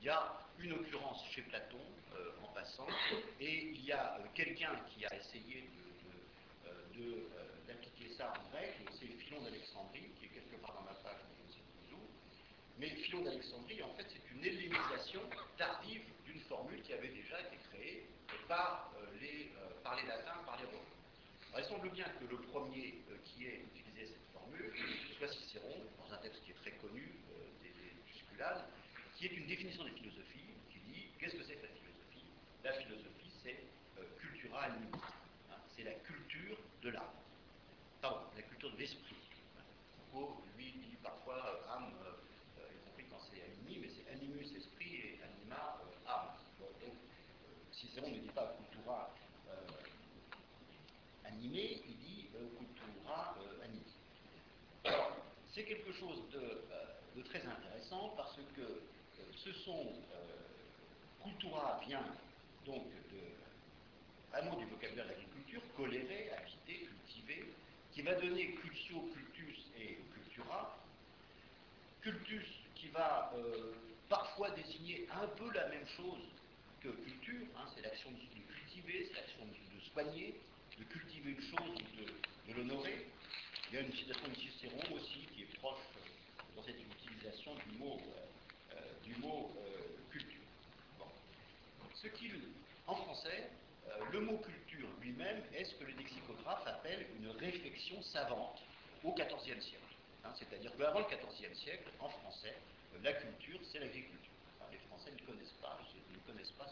Il 0.00 0.06
y 0.06 0.10
a 0.10 0.47
une 0.60 0.72
occurrence 0.72 1.24
chez 1.30 1.42
Platon, 1.42 1.80
euh, 2.14 2.30
en 2.42 2.48
passant, 2.48 2.86
et 3.40 3.70
il 3.74 3.84
y 3.84 3.92
a 3.92 4.18
euh, 4.18 4.24
quelqu'un 4.34 4.74
qui 4.88 5.04
a 5.06 5.14
essayé 5.14 5.68
d'appliquer 7.68 8.12
ça 8.16 8.32
en 8.32 8.50
grec, 8.50 8.74
c'est 8.98 9.06
Philon 9.06 9.40
d'Alexandrie, 9.42 10.10
qui 10.18 10.26
est 10.26 10.28
quelque 10.28 10.56
part 10.56 10.74
dans 10.74 10.82
ma 10.82 10.94
page, 10.98 11.20
mais 11.30 11.46
je 11.46 11.52
sais 11.52 11.62
plus 11.86 11.94
où. 11.94 12.00
Mais 12.78 12.88
Philon 12.88 13.22
d'Alexandrie, 13.22 13.82
en 13.84 13.94
fait, 13.94 14.06
c'est 14.08 14.34
une 14.34 14.44
hellénisation 14.44 15.20
tardive 15.56 16.02
d'une 16.26 16.40
formule 16.40 16.82
qui 16.82 16.92
avait 16.92 17.14
déjà 17.14 17.40
été 17.40 17.56
créée 17.70 18.08
par, 18.48 18.92
les, 19.20 19.52
par 19.84 19.94
les 19.94 20.08
latins, 20.08 20.42
par 20.44 20.58
les 20.58 20.64
romains. 20.64 21.58
il 21.58 21.64
semble 21.64 21.90
bien 21.90 22.06
que 22.18 22.24
le 22.24 22.38
premier 22.50 22.94
qui 23.24 23.46
ait 23.46 23.62
utilisé 23.76 24.06
cette 24.06 24.32
formule 24.32 24.74
soit 25.18 25.28
Cicéron, 25.28 25.84
dans 25.98 26.12
un 26.12 26.18
texte 26.18 26.42
qui 26.44 26.50
est 26.50 26.60
très 26.62 26.72
connu, 26.72 27.14
des, 27.62 27.68
des 27.68 27.94
qui 29.18 29.26
est 29.26 29.36
une 29.36 29.46
définition 29.46 29.82
des 29.82 29.90
philosophies, 29.90 30.54
qui 30.70 30.78
dit 30.92 31.06
qu'est-ce 31.18 31.34
que 31.34 31.42
c'est 31.42 31.56
que 31.56 31.66
la 31.66 31.74
philosophie 31.74 32.30
La 32.68 32.74
philosophie, 32.74 33.32
c'est 33.42 33.56
cultura 34.20 34.64
animus 34.64 35.00
c'est 35.74 35.84
la 35.84 35.94
culture 36.04 36.58
de 36.82 36.90
l'âme. 36.90 37.16
Pardon, 38.02 38.20
la 38.36 38.42
culture 38.42 38.70
de 38.72 38.76
l'esprit. 38.76 39.16
Foucault, 40.12 40.42
lui, 40.54 40.72
dit 40.72 40.98
parfois 41.02 41.36
euh, 41.46 41.72
âme, 41.74 41.94
euh, 42.04 42.68
y 42.68 42.84
compris 42.84 43.06
quand 43.10 43.24
c'est 43.32 43.40
animi, 43.40 43.78
mais 43.80 43.88
c'est 43.88 44.12
animus 44.12 44.52
esprit 44.54 44.96
et 44.96 45.20
anima 45.24 45.80
euh, 45.80 46.12
âme. 46.12 46.28
donc, 46.60 46.92
Cicéron 47.72 48.10
ne 48.10 48.18
dit 48.18 48.28
pas 48.34 48.54
cultura 48.58 49.14
animé, 51.24 51.80
il 51.88 51.96
dit 51.96 52.28
cultura. 52.58 53.34
Alors, 54.84 55.16
c'est 55.54 55.64
quelque 55.64 55.92
chose 55.94 56.20
de, 56.32 56.60
de, 57.16 57.22
très 57.22 57.40
intéressant 57.46 58.12
parce 58.14 58.36
que 58.54 58.82
ce 59.36 59.52
sont 59.54 59.86
cultura 61.22 61.80
vient 61.86 62.04
donc 62.68 62.84
vraiment 64.30 64.56
du 64.56 64.66
vocabulaire 64.66 65.06
de 65.06 65.10
l'agriculture, 65.10 65.62
colérer, 65.76 66.30
habiter, 66.36 66.86
cultiver, 66.86 67.44
qui 67.92 68.02
va 68.02 68.14
donner 68.14 68.52
cultio, 68.54 69.00
cultus 69.14 69.58
et 69.80 69.98
cultura. 70.14 70.78
Cultus 72.02 72.46
qui 72.74 72.88
va 72.88 73.32
euh, 73.34 73.72
parfois 74.08 74.50
désigner 74.50 75.08
un 75.10 75.26
peu 75.26 75.50
la 75.52 75.68
même 75.68 75.86
chose 75.96 76.22
que 76.80 76.88
culture, 76.88 77.46
hein, 77.56 77.66
c'est 77.74 77.82
l'action 77.82 78.10
de, 78.10 78.18
cultiver, 78.54 79.08
c'est 79.08 79.14
l'action 79.14 79.44
de, 79.46 79.80
soigner, 79.92 80.34
de 80.78 80.84
cultiver 80.84 81.30
une 81.30 81.42
chose, 81.42 81.74
de, 81.96 82.52
de 82.52 82.56
l'honorer. 82.56 83.06
Il 83.70 83.74
y 83.74 83.78
a 83.78 83.80
une 83.80 83.92
citation 83.92 84.28
de 84.28 84.34
Cicéron 84.36 84.94
aussi 84.94 85.26
qui 85.34 85.42
est 85.42 85.58
proche 85.58 85.80
dans 86.54 86.62
cette 86.62 86.78
utilisation 86.80 87.54
du 87.66 87.78
mot, 87.78 87.98
euh, 87.98 88.76
euh, 88.76 89.04
du 89.04 89.16
mot 89.16 89.52
culture. 90.10 90.38
Ce 91.94 92.06
qu'il, 92.06 92.40
en 92.88 92.94
français, 92.94 93.50
euh, 93.88 94.04
le 94.12 94.20
mot 94.20 94.38
culture 94.38 94.88
lui-même 95.00 95.42
est 95.54 95.64
ce 95.64 95.74
que 95.74 95.84
le 95.84 95.92
lexicographe 95.92 96.66
appelle 96.66 97.06
une 97.20 97.28
réflexion 97.28 98.02
savante 98.02 98.62
au 99.04 99.12
XIVe 99.12 99.60
siècle. 99.60 99.94
Hein, 100.24 100.32
c'est-à-dire 100.38 100.72
qu'avant 100.76 101.00
le 101.00 101.04
XIVe 101.04 101.54
siècle, 101.54 101.88
en 102.00 102.08
français, 102.08 102.56
euh, 102.94 102.98
la 103.02 103.12
culture, 103.12 103.60
c'est 103.70 103.78
l'agriculture. 103.78 104.32
les 104.72 104.78
Français 104.88 105.12
ne 105.12 105.26
connaissent 105.26 105.56
pas, 105.60 105.78
ne 106.10 106.32
connaissent 106.32 106.52
pas 106.52 106.66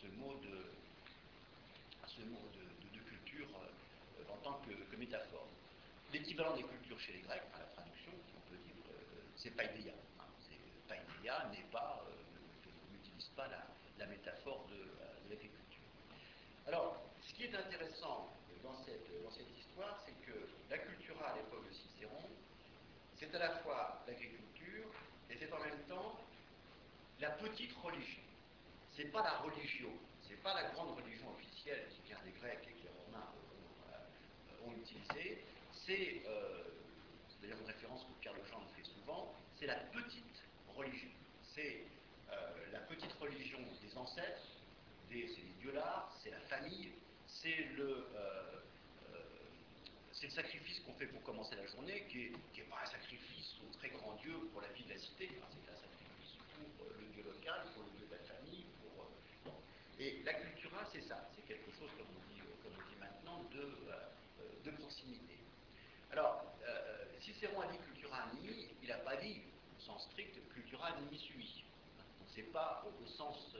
ce, 0.00 0.06
mot, 0.18 0.34
de, 0.42 0.68
culture 3.08 3.48
euh, 3.56 4.32
en 4.32 4.36
tant 4.44 4.60
que, 4.60 4.96
métaphore. 4.96 5.48
L'équivalent 6.12 6.54
des 6.54 6.62
cultures 6.62 7.00
chez 7.00 7.14
les 7.14 7.20
Grecs, 7.20 7.42
à 7.54 7.58
la 7.58 7.64
traduction, 7.64 8.12
on 8.36 8.50
peut 8.50 8.58
dire, 8.58 8.84
c'est 9.36 9.50
païdéia. 9.50 9.94
Hein, 10.20 10.26
païdéia 10.86 11.48
n'est 11.50 11.66
pas, 11.72 12.04
n'utilise 12.92 13.30
pas 13.34 13.48
la, 13.48 13.64
métaphore 14.06 14.66
de, 14.68 14.76
de 14.76 15.30
l'agriculture. 15.30 15.88
Alors, 16.66 17.02
ce 17.20 17.34
qui 17.34 17.44
est 17.44 17.54
intéressant 17.54 18.32
dans 18.62 18.76
cette, 18.84 19.48
histoire, 19.58 20.02
c'est 20.06 20.14
que 20.26 20.48
la 20.70 20.78
cultura 20.78 21.28
à 21.30 21.36
l'époque 21.36 21.66
de 21.66 21.72
Cicéron, 21.72 22.30
c'est 23.16 23.34
à 23.34 23.38
la 23.38 23.50
fois 23.58 24.02
l'agriculture 24.06 24.86
et 25.30 25.36
c'est 25.36 25.52
en 25.52 25.58
même 25.60 25.80
temps 25.88 26.20
la 27.20 27.30
petite 27.30 27.72
religion. 27.82 28.22
C'est 28.94 29.10
pas 29.10 29.22
la 29.22 29.38
religion, 29.38 29.90
c'est 30.28 30.40
pas 30.42 30.54
la 30.54 30.70
grande 30.70 30.96
religion 30.96 31.30
officielle 31.30 31.88
qui 31.90 32.02
vient 32.02 32.18
des 32.24 32.32
Grecs 32.32 32.60
et 32.62 32.72
que 32.72 32.82
les 32.82 33.04
Romains 33.06 33.32
ont, 34.64 34.70
euh, 34.70 34.76
utilisé. 34.76 35.44
C'est, 35.72 36.22
euh, 36.26 36.64
d'ailleurs 37.40 37.58
une 37.60 37.66
référence 37.66 38.04
que 38.04 38.20
Pierre 38.20 38.34
Legendre 38.34 38.68
fait 38.76 38.84
souvent, 38.84 39.34
c'est 39.58 39.66
la 39.66 39.76
petite 39.76 40.44
religion. 40.76 41.10
C'est 41.54 41.84
euh, 42.30 42.72
la 42.72 42.80
petite 42.80 43.12
religion 43.14 43.58
ancêtres, 43.96 44.42
c'est 45.08 45.14
les 45.16 45.54
dieux-là, 45.60 46.08
c'est 46.22 46.30
la 46.30 46.40
famille, 46.40 46.92
c'est 47.26 47.68
le, 47.76 48.06
euh, 48.14 48.60
euh, 49.12 49.18
le 50.22 50.30
sacrifice 50.30 50.80
qu'on 50.80 50.94
fait 50.94 51.06
pour 51.06 51.22
commencer 51.22 51.54
la 51.56 51.66
journée, 51.66 52.06
qui 52.08 52.30
n'est 52.30 52.68
pas 52.68 52.80
un 52.82 52.86
sacrifice 52.86 53.56
au 53.62 53.72
très 53.76 53.88
grand 53.90 54.14
Dieu 54.22 54.34
pour 54.52 54.62
la 54.62 54.68
vie 54.68 54.84
de 54.84 54.90
la 54.90 54.98
cité, 54.98 55.28
c'est 55.28 55.70
un 55.70 55.76
sacrifice 55.76 56.38
pour 56.54 56.86
euh, 56.86 57.00
le 57.00 57.06
Dieu 57.12 57.24
local, 57.24 57.66
pour 57.74 57.84
le 57.84 57.90
Dieu 57.98 58.06
de 58.06 58.16
la 58.16 58.24
famille. 58.24 58.64
Pour, 58.94 59.10
Et 59.98 60.22
la 60.24 60.34
cultura, 60.34 60.88
c'est 60.92 61.02
ça, 61.02 61.28
c'est 61.34 61.46
quelque 61.46 61.70
chose, 61.72 61.90
comme 61.98 62.06
on 62.16 62.34
dit, 62.34 62.40
maintenant, 62.98 63.44
de, 63.52 64.70
proximité. 64.78 65.36
Alors, 66.10 66.44
Cicéron 67.20 67.60
a 67.60 67.66
dit 67.66 67.78
cultura 67.78 68.24
animi, 68.24 68.68
il 68.82 68.88
n'a 68.88 68.96
pas 68.98 69.16
dit, 69.16 69.42
au 69.76 69.80
sens 69.80 70.04
strict, 70.04 70.36
cultura 70.54 70.88
animi 70.88 71.18
sui. 71.18 71.61
C'est 72.34 72.50
pas 72.52 72.82
au 72.86 73.06
sens 73.06 73.54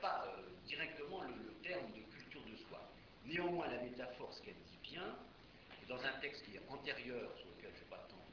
pas 0.00 0.24
euh, 0.26 0.42
directement 0.66 1.22
le, 1.22 1.52
terme 1.62 1.90
de 1.92 2.02
culture 2.14 2.42
de 2.42 2.56
soi. 2.68 2.80
Néanmoins, 3.24 3.66
la 3.68 3.82
métaphore, 3.82 4.32
ce 4.32 4.42
qu'elle 4.42 4.54
dit 4.54 4.78
bien, 4.82 5.16
dans 5.88 5.98
un 6.04 6.12
texte 6.20 6.44
qui 6.44 6.56
est 6.56 6.62
antérieur, 6.68 7.30
sur 7.36 7.46
lequel 7.56 7.72
je 7.74 7.80
n'ai 7.80 7.90
pas 7.90 8.02
le 8.04 8.10
temps 8.10 8.24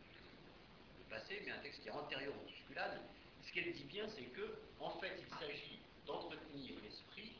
de, 1.00 1.04
passer, 1.10 1.42
mais 1.46 1.52
un 1.52 1.60
texte 1.60 1.82
qui 1.82 1.88
est 1.88 1.92
antérieur 1.92 2.34
au 2.34 2.48
Tusculane, 2.48 3.02
ce 3.42 3.52
qu'elle 3.52 3.74
dit 3.74 3.84
bien, 3.86 4.08
c'est 4.10 4.24
que, 4.24 4.60
en 4.80 4.92
fait, 5.00 5.20
il 5.20 5.40
s'agit 5.40 5.80
d'entretenir 6.06 6.76
l'esprit 6.84 7.34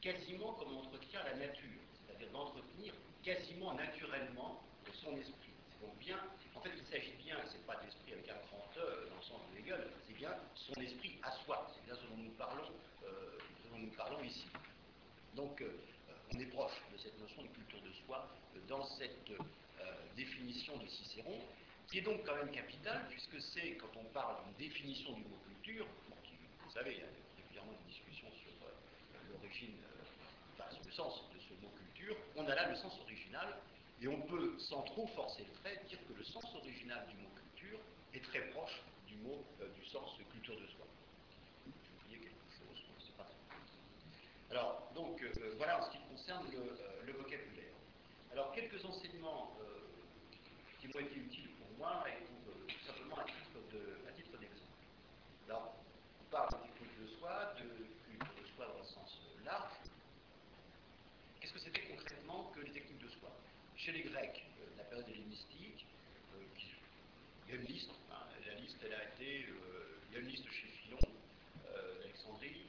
quasiment 0.00 0.52
comme 0.54 0.76
on 0.76 0.80
entretient 0.80 1.22
la 1.24 1.34
nature, 1.34 1.80
c'est-à-dire 2.06 2.30
d'entretenir 2.30 2.94
quasiment 3.22 3.74
naturellement 3.74 4.62
son 4.94 5.16
esprit. 5.16 5.52
Donc 5.82 5.96
bien, 5.98 6.18
en 6.54 6.60
fait, 6.60 6.70
il 6.76 6.86
s'agit 6.86 7.12
bien, 7.18 7.36
c'est 7.46 7.64
pas 7.66 7.76
d'esprit 7.76 8.12
avec 8.12 8.28
un 8.28 8.40
grand 8.48 8.66
E 8.76 9.08
dans 9.10 9.16
le 9.16 9.22
sens 9.22 9.40
de 9.52 9.58
c'est 10.06 10.14
bien 10.14 10.34
son 10.68 10.80
esprit 10.82 11.18
à 11.22 11.32
soi, 11.44 11.66
c'est 11.74 11.84
bien 11.86 11.94
ce 11.96 12.06
dont 12.06 12.16
nous 12.22 12.30
parlons 12.36 12.70
euh, 13.04 14.24
ici. 14.24 14.46
Donc, 15.34 15.60
euh, 15.62 15.70
on 16.34 16.38
est 16.38 16.46
proche 16.46 16.72
de 16.92 16.98
cette 16.98 17.18
notion 17.20 17.42
de 17.42 17.48
culture 17.48 17.80
de 17.80 17.92
soi 18.04 18.28
euh, 18.54 18.60
dans 18.68 18.84
cette 18.98 19.30
définition 20.16 20.76
de 20.76 20.86
Cicéron, 20.88 21.38
qui 21.88 21.98
est 21.98 22.02
donc 22.02 22.26
quand 22.26 22.34
même 22.34 22.50
capitale, 22.50 23.06
puisque 23.08 23.40
c'est, 23.40 23.76
quand 23.76 23.94
on 23.96 24.04
parle 24.12 24.36
d'une 24.44 24.68
définition 24.68 25.12
du 25.12 25.22
mot 25.22 25.38
culture, 25.46 25.86
vous 26.64 26.70
savez, 26.72 26.94
il 26.94 26.98
y 26.98 27.02
a 27.02 27.06
régulièrement 27.36 27.72
une 27.72 27.90
discussion 27.92 28.26
sur 28.32 28.50
l'origine, 29.30 29.76
enfin, 30.54 30.68
sur 30.74 30.84
le 30.84 30.90
sens 30.90 31.22
de 31.32 31.38
ce 31.38 31.54
mot 31.62 31.70
culture, 31.70 32.16
on 32.34 32.46
a 32.48 32.54
là 32.54 32.68
le 32.68 32.74
sens 32.74 32.98
original, 33.00 33.56
et 34.02 34.08
on 34.08 34.20
peut, 34.22 34.58
sans 34.58 34.82
trop 34.82 35.06
forcer 35.06 35.44
le 35.44 35.52
trait, 35.60 35.80
dire 35.88 35.98
que 36.08 36.14
le 36.18 36.24
sens 36.24 36.44
original 36.56 37.06
du 37.08 37.16
mot 37.22 37.30
culture 37.54 37.78
est 38.12 38.24
très 38.24 38.50
proche 38.50 38.82
du 39.08 39.16
mot, 39.16 39.44
du 39.58 39.84
sens 39.86 40.16
culture 40.30 40.56
de 40.56 40.66
soi. 40.66 40.86
Alors, 44.50 44.90
donc, 44.94 45.20
euh, 45.22 45.32
euh, 45.42 45.54
voilà 45.58 45.78
en 45.78 45.82
ce 45.84 45.90
qui 45.90 45.98
concerne 46.10 46.46
euh, 46.54 47.02
le, 47.04 47.12
vocabulaire. 47.12 47.74
Alors, 48.32 48.52
quelques 48.52 48.82
enseignements 48.84 49.52
qui 50.80 50.88
m'ont 50.88 51.00
été 51.00 51.16
utiles 51.16 51.50
pour 51.58 51.68
moi 51.78 52.04
et 52.08 52.24
pour, 52.24 52.54
tout 52.66 52.86
simplement 52.86 53.18
à 53.18 53.24
titre 53.24 54.38
d'exemple. 54.38 54.72
Alors, 55.46 55.74
on 56.22 56.30
parle 56.30 56.48
de 56.50 56.56
technique 56.66 57.00
de 57.02 57.08
soi, 57.18 57.54
de 57.58 57.64
culture 58.06 58.34
de 58.40 58.48
soi 58.56 58.66
dans 58.66 58.78
le 58.78 58.84
sens 58.84 59.20
large. 59.44 59.72
Qu'est-ce 61.40 61.52
que 61.52 61.60
c'était 61.60 61.82
concrètement 61.82 62.50
que 62.54 62.60
les 62.60 62.70
techniques 62.70 63.02
de 63.02 63.08
soi? 63.08 63.30
Chez 63.76 63.92
les 63.92 64.02
Grecs, 64.02 64.44
la 64.76 64.84
période 64.84 65.08
hellénistique, 65.08 65.86
il 67.46 67.54
y 67.54 67.58
a 67.58 67.60
une 67.60 67.66
liste, 67.66 67.90
hein, 68.10 68.24
la 68.46 68.54
liste 68.54 68.78
elle 68.84 68.94
a 68.94 69.04
été, 69.04 69.46
il 70.10 70.14
y 70.14 70.16
a 70.16 70.20
une 70.20 70.28
liste 70.28 70.48
chez 70.50 70.66
Philon, 70.68 70.98
d'Alexandrie, 72.00 72.68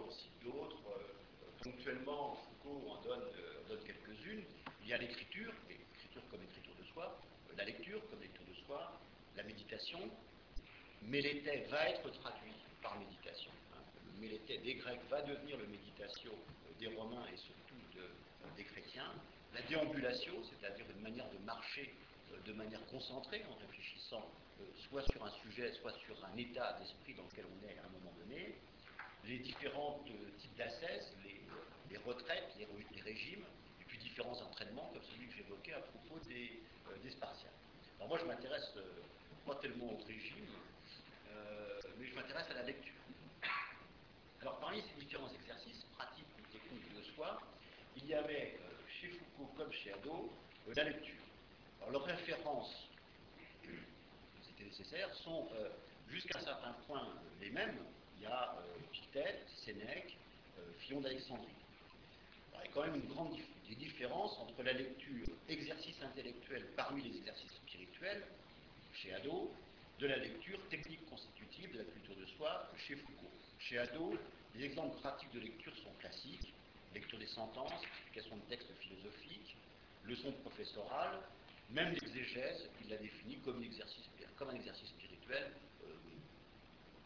aussi 0.00 0.28
d'autres. 0.44 0.82
Euh, 0.88 1.71
ponctuellement, 1.82 2.36
Foucault 2.36 2.90
en 2.90 3.02
donne, 3.02 3.24
euh, 3.38 3.68
donne 3.68 3.82
quelques-unes. 3.84 4.44
Il 4.82 4.88
y 4.88 4.92
a 4.92 4.98
l'écriture, 4.98 5.52
l'écriture 5.68 6.22
comme 6.30 6.40
écriture 6.44 6.74
de 6.78 6.84
soi, 6.92 7.18
euh, 7.50 7.54
la 7.56 7.64
lecture 7.64 8.00
comme 8.08 8.20
lecture 8.20 8.44
de 8.44 8.54
soi, 8.64 9.00
la 9.36 9.42
méditation. 9.42 9.98
Mélété 11.02 11.66
va 11.70 11.88
être 11.88 12.08
traduit 12.20 12.52
par 12.82 12.96
méditation. 13.00 13.50
Hein. 13.74 13.82
Le 14.06 14.20
mélété 14.20 14.58
des 14.58 14.74
Grecs 14.74 15.00
va 15.10 15.22
devenir 15.22 15.56
le 15.58 15.66
méditation 15.66 16.32
des 16.78 16.86
Romains 16.86 17.26
et 17.32 17.36
surtout 17.36 17.74
des 18.56 18.64
chrétiens. 18.64 19.12
La 19.52 19.62
déambulation, 19.62 20.34
c'est-à-dire 20.44 20.86
une 20.94 21.02
manière 21.02 21.28
de 21.30 21.38
marcher 21.38 21.92
de 22.46 22.52
manière 22.52 22.84
concentrée 22.86 23.42
en 23.50 23.54
réfléchissant 23.56 24.30
soit 24.88 25.02
sur 25.10 25.24
un 25.24 25.30
sujet, 25.42 25.72
soit 25.74 25.92
sur 26.06 26.16
un 26.24 26.36
état 26.36 26.78
d'esprit 26.78 27.14
dans 27.14 27.24
lequel 27.24 27.46
on 27.46 27.68
est 27.68 27.78
à 27.78 27.86
un 27.86 27.90
moment 27.90 28.12
donné 28.18 28.54
les 29.24 29.38
différents 29.38 30.02
types 30.38 30.56
d'ascèses, 30.56 31.14
les, 31.24 31.98
retraites, 31.98 32.56
les, 32.58 33.00
régimes, 33.02 33.44
et 33.80 33.84
puis 33.84 33.98
différents 33.98 34.40
entraînements, 34.40 34.90
comme 34.92 35.02
celui 35.02 35.28
que 35.28 35.34
j'évoquais 35.36 35.74
à 35.74 35.80
propos 35.80 36.18
des, 36.26 36.60
des 37.02 37.10
spartiates. 37.10 37.52
Alors 37.98 38.08
moi, 38.08 38.18
je 38.18 38.24
m'intéresse 38.24 38.72
pas 39.46 39.54
tellement 39.56 39.92
au 39.92 40.04
régime, 40.06 40.46
mais 41.98 42.06
je 42.06 42.14
m'intéresse 42.14 42.50
à 42.50 42.54
la 42.54 42.62
lecture. 42.62 42.94
Alors 44.40 44.58
parmi 44.58 44.82
ces 44.82 45.00
différents 45.00 45.32
exercices 45.32 45.84
pratiques 45.96 46.26
ou 46.36 46.52
techniques 46.52 46.96
de 46.96 47.02
soi, 47.14 47.40
il 47.96 48.06
y 48.06 48.14
avait 48.14 48.58
chez 48.88 49.10
Foucault 49.10 49.52
comme 49.56 49.72
chez 49.72 49.92
Hadot 49.92 50.32
la 50.74 50.84
lecture. 50.84 51.22
Alors 51.80 51.92
leurs 51.92 52.04
références, 52.04 52.88
c'était 54.42 54.64
nécessaire, 54.64 55.14
sont 55.14 55.48
jusqu'à 56.08 56.38
un 56.38 56.42
certain 56.42 56.72
point 56.86 57.08
les 57.40 57.50
mêmes. 57.50 57.78
Il 58.22 58.28
y 58.28 58.30
a 58.30 58.56
Pictette, 58.92 59.48
Sénèque, 59.64 60.16
Fillon 60.78 61.00
d'Alexandrie. 61.00 61.50
Il 62.54 62.58
y 62.58 62.68
a 62.68 62.70
quand 62.72 62.82
même 62.82 62.94
une 62.94 63.08
grande 63.08 63.36
des 63.68 63.74
différences 63.74 64.38
entre 64.38 64.62
la 64.62 64.74
lecture 64.74 65.26
exercice 65.48 66.00
intellectuel 66.02 66.68
parmi 66.76 67.02
les 67.02 67.16
exercices 67.16 67.50
spirituels 67.66 68.22
chez 68.94 69.12
Hadot, 69.12 69.50
de 69.98 70.06
la 70.06 70.18
lecture 70.18 70.60
technique 70.68 71.04
constitutive 71.10 71.72
de 71.72 71.78
la 71.78 71.84
culture 71.84 72.14
de 72.14 72.26
soi 72.36 72.70
chez 72.76 72.94
Foucault. 72.94 73.30
Chez 73.58 73.78
Hadot, 73.78 74.14
les 74.54 74.66
exemples 74.66 75.00
pratiques 75.00 75.32
de 75.32 75.40
lecture 75.40 75.74
sont 75.78 75.92
classiques, 75.98 76.54
lecture 76.94 77.18
des 77.18 77.26
sentences, 77.26 77.72
explication 77.82 78.36
de 78.36 78.42
textes 78.42 78.72
philosophiques, 78.82 79.56
leçons 80.04 80.32
professorales, 80.42 81.18
même 81.70 81.92
l'exégèse, 81.92 82.68
il 82.84 82.90
l'a 82.90 82.98
défini 82.98 83.38
comme, 83.38 83.64
comme 84.36 84.50
un 84.50 84.54
exercice 84.54 84.90
spirituel 84.90 85.50
euh, 85.50 85.71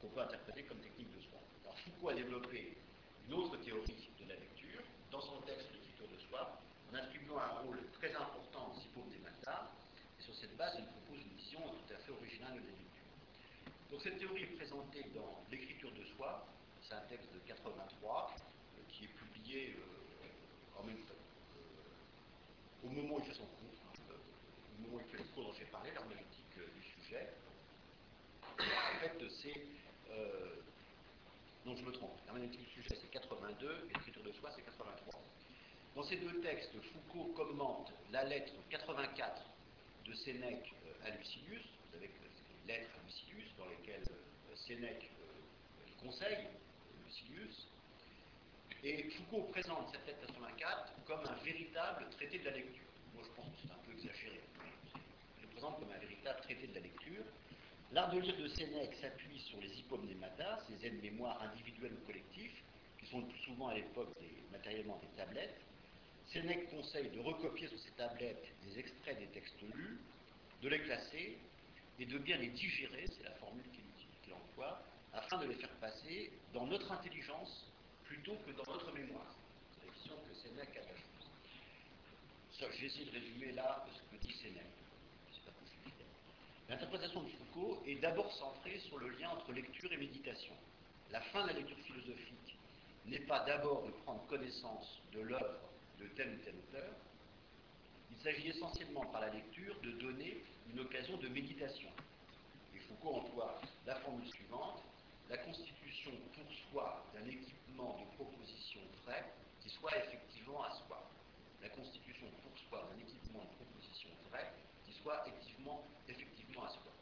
qu'on 0.06 0.14
peut 0.14 0.20
interpréter 0.20 0.62
comme 0.64 0.78
technique 0.78 1.10
de 1.16 1.20
soi. 1.22 1.38
Alors 1.64 1.78
Foucault 1.80 2.08
a 2.10 2.14
développé 2.14 2.76
une 3.26 3.34
autre 3.34 3.56
théorie 3.58 4.10
de 4.20 4.28
la 4.28 4.36
lecture 4.36 4.82
dans 5.10 5.20
son 5.20 5.40
texte 5.42 5.66
L'écriture 5.72 6.06
de 6.06 6.18
soi, 6.28 6.60
en 6.90 6.94
attribuant 6.94 7.38
un 7.38 7.60
rôle 7.62 7.80
très 7.92 8.14
important 8.14 8.72
aux 8.72 8.78
hypômes 8.78 9.10
des 9.10 9.18
matas, 9.18 9.70
et 10.18 10.22
sur 10.22 10.34
cette 10.34 10.56
base, 10.56 10.74
il 10.78 10.86
propose 10.86 11.24
une 11.24 11.36
vision 11.36 11.60
tout 11.60 11.92
à 11.92 11.98
fait 11.98 12.12
originale 12.12 12.54
de 12.54 12.60
la 12.60 12.76
lecture. 12.78 13.10
Donc 13.90 14.00
cette 14.02 14.18
théorie 14.18 14.42
est 14.42 14.56
présentée 14.56 15.10
dans 15.14 15.42
L'écriture 15.50 15.90
de 15.92 16.04
soi, 16.16 16.46
c'est 16.82 16.94
un 16.94 17.06
texte 17.08 17.32
de 17.34 17.38
83, 17.40 18.34
euh, 18.34 18.82
qui 18.88 19.04
est 19.04 19.08
publié 19.08 19.76
euh, 19.78 20.86
même 20.86 21.02
temps, 21.02 21.14
au 22.84 22.88
moment 22.88 23.16
où 23.16 23.18
il 23.18 23.26
fait 23.26 23.34
son 23.34 23.46
cours, 23.46 23.74
au 24.14 24.82
moment 24.82 24.96
où 24.98 25.00
il 25.00 25.06
fait 25.10 25.18
le 25.18 25.28
cours 25.34 25.44
dont 25.44 25.54
j'ai 25.58 25.64
parlé, 25.64 25.90
l'herméneutique 25.90 26.54
du 26.54 26.82
sujet. 27.02 27.32
En 28.58 29.00
fait, 29.00 29.18
c'est. 29.42 29.85
Euh, 30.10 30.56
non, 31.64 31.76
je 31.76 31.82
me 31.84 31.92
trompe. 31.92 32.18
L'herméneutique 32.26 32.60
du 32.60 32.70
sujet, 32.70 32.94
c'est 33.00 33.10
82, 33.10 33.88
et 33.90 33.94
l'écriture 33.94 34.22
de 34.22 34.32
soi, 34.32 34.50
c'est 34.54 34.62
83. 34.62 35.20
Dans 35.94 36.02
ces 36.02 36.16
deux 36.16 36.40
textes, 36.40 36.72
Foucault 36.92 37.32
commente 37.32 37.92
la 38.12 38.24
lettre 38.24 38.52
84 38.70 39.42
de 40.04 40.14
Sénèque 40.14 40.74
à 41.04 41.10
Lucilius. 41.10 41.62
Vous 41.90 41.96
avez 41.96 42.10
les 42.66 42.74
lettres 42.74 42.90
à 42.94 43.06
Lucilius, 43.06 43.50
dans 43.58 43.66
lesquelles 43.66 44.04
Sénèque 44.54 45.10
conseille 46.02 46.48
Lucilius. 47.06 47.66
Et 48.84 49.10
Foucault 49.10 49.48
présente 49.50 49.88
cette 49.92 50.06
lettre 50.06 50.26
84 50.26 50.92
comme 51.06 51.20
un 51.26 51.44
véritable 51.44 52.08
traité 52.10 52.38
de 52.38 52.44
la 52.44 52.50
lecture. 52.52 52.84
Moi, 53.14 53.24
je 53.24 53.30
pense 53.34 53.46
que 53.46 53.66
c'est 53.66 53.72
un 53.72 53.82
peu 53.84 53.92
exagéré. 53.92 54.40
Je 55.38 55.42
le 55.42 55.48
présente 55.48 55.78
comme 55.80 55.90
un 55.90 55.98
véritable 55.98 56.40
traité 56.42 56.66
de 56.66 56.74
la 56.74 56.80
lecture. 56.80 57.24
L'art 57.96 58.10
de 58.10 58.20
lire 58.20 58.36
de 58.36 58.46
Sénèque 58.48 58.94
s'appuie 59.00 59.40
sur 59.40 59.58
les 59.58 59.72
hypomnématas, 59.78 60.58
ces 60.68 60.86
aides-mémoires 60.86 61.40
individuelles 61.40 61.94
ou 61.94 62.06
collectifs, 62.06 62.62
qui 63.00 63.06
sont 63.06 63.20
le 63.20 63.26
plus 63.26 63.38
souvent 63.38 63.68
à 63.68 63.74
l'époque 63.74 64.10
matériellement 64.52 65.00
des 65.00 65.08
tablettes. 65.16 65.62
Sénèque 66.30 66.68
conseille 66.68 67.08
de 67.08 67.20
recopier 67.20 67.68
sur 67.68 67.78
ces 67.78 67.92
tablettes 67.92 68.52
des 68.66 68.78
extraits 68.80 69.18
des 69.18 69.28
textes 69.28 69.62
lus, 69.74 69.98
de 70.60 70.68
les 70.68 70.82
classer 70.82 71.38
et 71.98 72.04
de 72.04 72.18
bien 72.18 72.36
les 72.36 72.48
digérer, 72.48 73.06
c'est 73.16 73.24
la 73.24 73.34
formule 73.36 73.64
qu'il 74.22 74.34
emploie, 74.34 74.82
afin 75.14 75.38
de 75.38 75.46
les 75.46 75.54
faire 75.54 75.72
passer 75.80 76.30
dans 76.52 76.66
notre 76.66 76.92
intelligence 76.92 77.64
plutôt 78.04 78.36
que 78.46 78.50
dans 78.50 78.70
notre 78.74 78.92
mémoire. 78.92 79.34
C'est 79.80 80.10
la 80.10 80.16
que 80.16 80.34
Sénèque 80.34 80.76
a 80.76 80.82
la 80.82 80.94
chose. 80.94 82.74
J'ai 82.78 82.86
essayé 82.88 83.06
de 83.06 83.12
résumer 83.12 83.52
là 83.52 83.86
ce 83.90 84.14
que 84.14 84.22
dit 84.22 84.34
Sénèque. 84.34 84.85
L'interprétation 86.68 87.22
de 87.22 87.28
Foucault 87.28 87.82
est 87.86 87.96
d'abord 87.96 88.32
centrée 88.32 88.78
sur 88.80 88.98
le 88.98 89.08
lien 89.10 89.30
entre 89.30 89.52
lecture 89.52 89.92
et 89.92 89.96
méditation. 89.96 90.54
La 91.10 91.20
fin 91.20 91.42
de 91.42 91.48
la 91.48 91.52
lecture 91.54 91.78
philosophique 91.78 92.58
n'est 93.06 93.20
pas 93.20 93.44
d'abord 93.44 93.84
de 93.84 93.90
prendre 94.02 94.26
connaissance 94.26 95.00
de 95.12 95.20
l'œuvre 95.20 95.60
de 96.00 96.06
tel 96.08 96.28
ou 96.28 96.66
il 98.10 98.18
s'agit 98.18 98.48
essentiellement 98.48 99.06
par 99.06 99.20
la 99.20 99.30
lecture 99.30 99.78
de 99.82 99.92
donner 99.92 100.42
une 100.70 100.80
occasion 100.80 101.16
de 101.18 101.28
méditation. 101.28 101.90
Et 102.74 102.78
Foucault 102.80 103.14
emploie 103.14 103.60
la 103.86 103.94
formule 103.96 104.26
suivante 104.28 104.82
la 105.28 105.38
constitution 105.38 106.12
pour 106.34 106.44
soi 106.70 107.04
d'un 107.14 107.26
équipement 107.26 107.98
de 107.98 108.16
proposition 108.16 108.80
vrai 109.04 109.24
qui 109.60 109.70
soit 109.70 109.96
effectivement 109.96 110.62
à 110.62 110.70
soi. 110.70 111.10
La 111.62 111.68
constitution 111.70 112.26
pour 112.42 112.58
soi 112.68 112.88
d'un 112.90 113.02
équipement 113.02 113.44
de 113.44 113.64
proposition 113.64 114.10
vrai 114.30 114.52
qui 114.84 114.92
soit 114.92 115.26
effectivement, 115.26 115.84
effectivement 116.08 116.64
à 116.64 116.68
soi. 116.68 116.92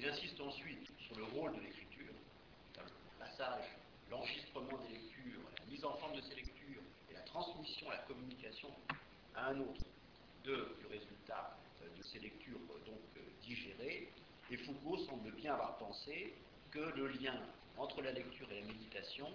Il 0.00 0.08
insiste 0.08 0.40
ensuite 0.40 0.88
sur 0.98 1.14
le 1.18 1.24
rôle 1.24 1.54
de 1.54 1.60
l'écriture, 1.60 2.14
le 2.78 3.18
passage, 3.18 3.64
l'enregistrement 4.10 4.78
des 4.78 4.94
lectures, 4.94 5.42
la 5.58 5.66
mise 5.66 5.84
en 5.84 5.94
forme 5.96 6.16
de 6.16 6.22
ces 6.22 6.36
lectures 6.36 6.80
et 7.10 7.12
la 7.12 7.20
transmission, 7.20 7.90
la 7.90 7.98
communication 8.08 8.70
à 9.34 9.48
un 9.48 9.60
autre 9.60 9.84
de, 10.44 10.74
du 10.80 10.86
résultat 10.86 11.54
euh, 11.82 11.98
de 11.98 12.02
ces 12.02 12.18
lectures 12.18 12.56
euh, 12.70 12.86
donc 12.86 12.98
euh, 13.18 13.20
digérées. 13.42 14.10
Et 14.50 14.56
Foucault 14.56 14.96
semble 15.04 15.32
bien 15.32 15.52
avoir 15.52 15.76
pensé 15.76 16.32
que 16.70 16.78
le 16.78 17.08
lien 17.08 17.38
entre 17.76 18.00
la 18.00 18.12
lecture 18.12 18.50
et 18.52 18.60
la 18.62 18.66
méditation 18.68 19.28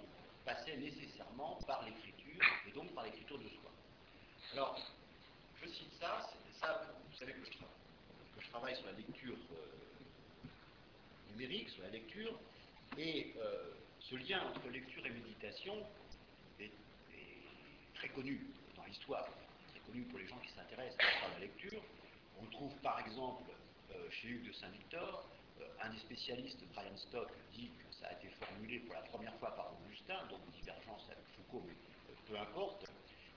passait 0.45 0.77
nécessairement 0.77 1.59
par 1.67 1.85
l'écriture, 1.85 2.41
et 2.67 2.71
donc 2.71 2.91
par 2.95 3.03
l'écriture 3.03 3.37
de 3.37 3.49
soi. 3.49 3.69
Alors, 4.53 4.81
je 5.61 5.67
cite 5.67 5.93
ça, 5.99 6.27
ça 6.59 6.81
vous 7.07 7.17
savez 7.19 7.33
que 7.33 7.45
je, 7.45 8.49
travaille 8.49 8.75
sur 8.77 8.85
la 8.87 8.93
lecture 8.93 9.37
numérique, 11.35 11.69
sur 11.69 11.83
la 11.83 11.89
lecture, 11.89 12.33
et 12.97 13.33
euh, 13.37 13.71
ce 13.99 14.15
lien 14.15 14.41
entre 14.47 14.69
lecture 14.69 15.05
et 15.05 15.09
méditation 15.09 15.75
est, 16.59 16.71
très 17.93 18.09
connu 18.09 18.39
dans 18.75 18.85
l'histoire, 18.85 19.27
très 19.71 19.79
connu 19.81 20.03
pour 20.03 20.19
les 20.19 20.27
gens 20.27 20.37
qui 20.39 20.51
s'intéressent 20.53 20.97
à 20.99 21.33
la 21.33 21.39
lecture. 21.39 21.81
On 22.41 22.45
trouve 22.45 22.73
par 22.77 22.99
exemple 22.99 23.51
euh, 23.91 24.09
chez 24.11 24.29
Hugues 24.29 24.47
de 24.47 24.53
Saint-Victor 24.53 25.27
euh, 25.61 25.65
un 25.81 25.89
des 25.89 25.99
spécialistes, 25.99 26.59
Brian 26.73 26.95
Stock, 26.97 27.29
dit 27.53 27.69
que 27.69 27.95
ça 27.95 28.07
a 28.07 28.13
été 28.13 28.29
formulé 28.39 28.79
pour 28.79 28.93
la 28.93 29.01
première 29.01 29.35
fois 29.35 29.55
par 29.55 29.71
Augustin, 29.73 30.25
donc 30.29 30.39
divergence 30.51 31.05
avec 31.07 31.23
Foucault, 31.35 31.63
mais 31.67 31.75
peu 32.27 32.37
importe. 32.37 32.85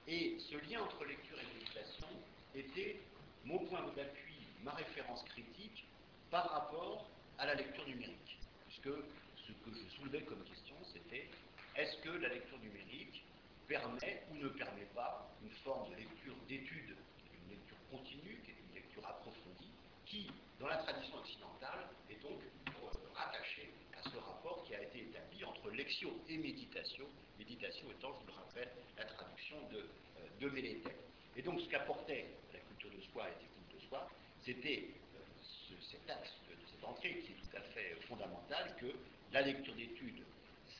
Et 0.07 0.39
ce 0.39 0.57
lien 0.71 0.83
entre 0.83 1.05
lecture 1.05 1.39
et 1.39 1.55
méditation 1.55 2.09
était 2.55 3.01
mon 3.45 3.59
point 3.67 3.83
d'appui, 3.95 4.35
ma 4.63 4.73
référence 4.73 5.23
critique 5.25 5.85
par 6.31 6.51
rapport 6.51 7.09
à 7.39 7.47
la 7.47 7.55
lecture 7.55 7.87
numérique. 7.87 8.39
Puisque 8.67 8.91
ce 9.47 9.53
que 9.53 9.71
je 9.73 9.97
soulevais 9.97 10.23
comme 10.23 10.43
question, 10.45 10.75
c'était 10.93 11.29
est-ce 11.77 11.97
que 11.99 12.11
la 12.11 12.29
lecture 12.29 12.59
numérique 12.59 13.23
permet 13.69 14.23
ou 14.31 14.37
ne 14.37 14.49
permet 14.49 14.87
pas 14.95 15.31
une 15.43 15.51
forme 15.63 15.91
de 15.91 15.97
lecture 15.97 16.35
d'étude, 16.49 16.97
une 17.45 17.51
lecture 17.51 17.77
continue, 17.91 18.41
qui 18.45 18.51
est 18.51 18.57
une 18.69 18.75
lecture 18.75 19.07
approfondie, 19.07 19.71
qui, 20.07 20.31
dans 20.59 20.67
la 20.67 20.79
tradition 20.79 21.17
occidentale, 21.19 21.89
est 22.11 22.21
donc 22.23 22.41
rattachée 23.15 23.71
à 23.97 24.03
ce 24.03 24.17
rapport 24.17 24.65
qui 24.65 24.75
a 24.75 24.83
été 24.83 25.03
établi 25.03 25.45
entre 25.45 25.71
lectio 25.71 26.11
et 26.29 26.39
méditation, 26.39 27.07
méditation 27.39 27.91
étant, 27.91 28.15
je 28.15 28.21
vous 28.21 28.27
le 28.27 28.33
rappelle, 28.33 28.71
la 28.97 29.05
traduction 29.05 29.57
de, 29.71 29.79
euh, 29.79 30.41
de 30.41 30.91
Et 31.37 31.43
donc 31.43 31.61
ce 31.61 31.69
qu'apportait 31.69 32.27
la 32.53 32.59
culture 32.61 32.91
de 32.91 33.01
soi 33.13 33.29
et 33.29 33.31
la 33.31 33.37
technique 33.37 33.75
de 33.75 33.89
soi, 33.89 34.09
c'était 34.45 34.91
euh, 35.15 35.19
ce, 35.43 35.91
cet 35.91 36.09
axe 36.11 36.38
qui 37.01 37.33
est 37.33 37.37
tout 37.37 37.57
à 37.57 37.61
fait 37.61 37.95
fondamentale, 38.09 38.75
que 38.81 38.87
la 39.33 39.43
lecture 39.43 39.75
d'études, 39.75 40.25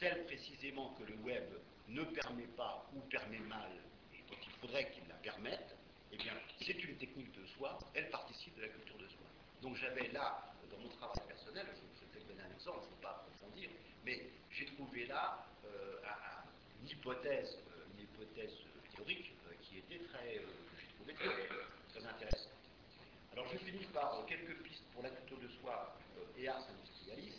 celle 0.01 0.25
précisément 0.27 0.95
que 0.99 1.05
le 1.05 1.17
web 1.19 1.45
ne 1.89 2.03
permet 2.05 2.47
pas 2.57 2.87
ou 2.95 3.01
permet 3.09 3.39
mal, 3.41 3.71
et 4.15 4.23
dont 4.29 4.37
il 4.45 4.53
faudrait 4.61 4.91
qu'il 4.91 5.07
la 5.09 5.15
permette, 5.17 5.77
eh 6.13 6.17
bien, 6.17 6.33
c'est 6.61 6.83
une 6.85 6.97
technique 6.97 7.33
de 7.41 7.47
soi, 7.47 7.79
elle 7.95 8.09
participe 8.11 8.57
de 8.57 8.63
la 8.63 8.69
culture 8.69 8.97
de 8.99 9.07
soi. 9.09 9.27
Donc 9.63 9.77
j'avais 9.77 10.09
là, 10.09 10.53
dans 10.71 10.79
mon 10.79 10.89
travail 10.89 11.21
personnel, 11.27 11.67
je, 11.75 12.19
vais 12.19 12.25
donner 12.27 12.43
un 12.43 12.55
exemple, 12.55 12.81
je 12.83 12.91
ne 12.91 12.95
vais 12.95 13.03
pas 13.03 13.11
approfondir, 13.11 13.71
mais 14.05 14.31
j'ai 14.51 14.67
trouvé 14.67 15.07
là 15.07 15.47
euh, 15.65 16.01
un, 16.05 16.83
une 16.83 16.89
hypothèse, 16.89 17.59
euh, 17.73 17.85
une 17.95 18.05
hypothèse 18.05 18.53
théorique 18.95 19.33
euh, 19.47 19.55
qui 19.63 19.79
était 19.79 20.05
très, 20.05 20.41
j'ai 20.81 20.87
trouvé 20.97 21.15
très, 21.15 21.47
très, 21.89 22.07
intéressante. 22.07 22.48
Alors 23.39 23.53
je 23.53 23.59
finis 23.59 23.87
par 23.95 24.19
euh, 24.19 24.25
quelques 24.27 24.65
pistes 24.65 24.83
pour 24.93 25.01
la 25.01 25.11
couteau 25.11 25.37
de 25.37 25.47
soi 25.61 25.95
euh, 26.19 26.43
et 26.43 26.49
ars 26.49 26.67
industrialis. 26.75 27.39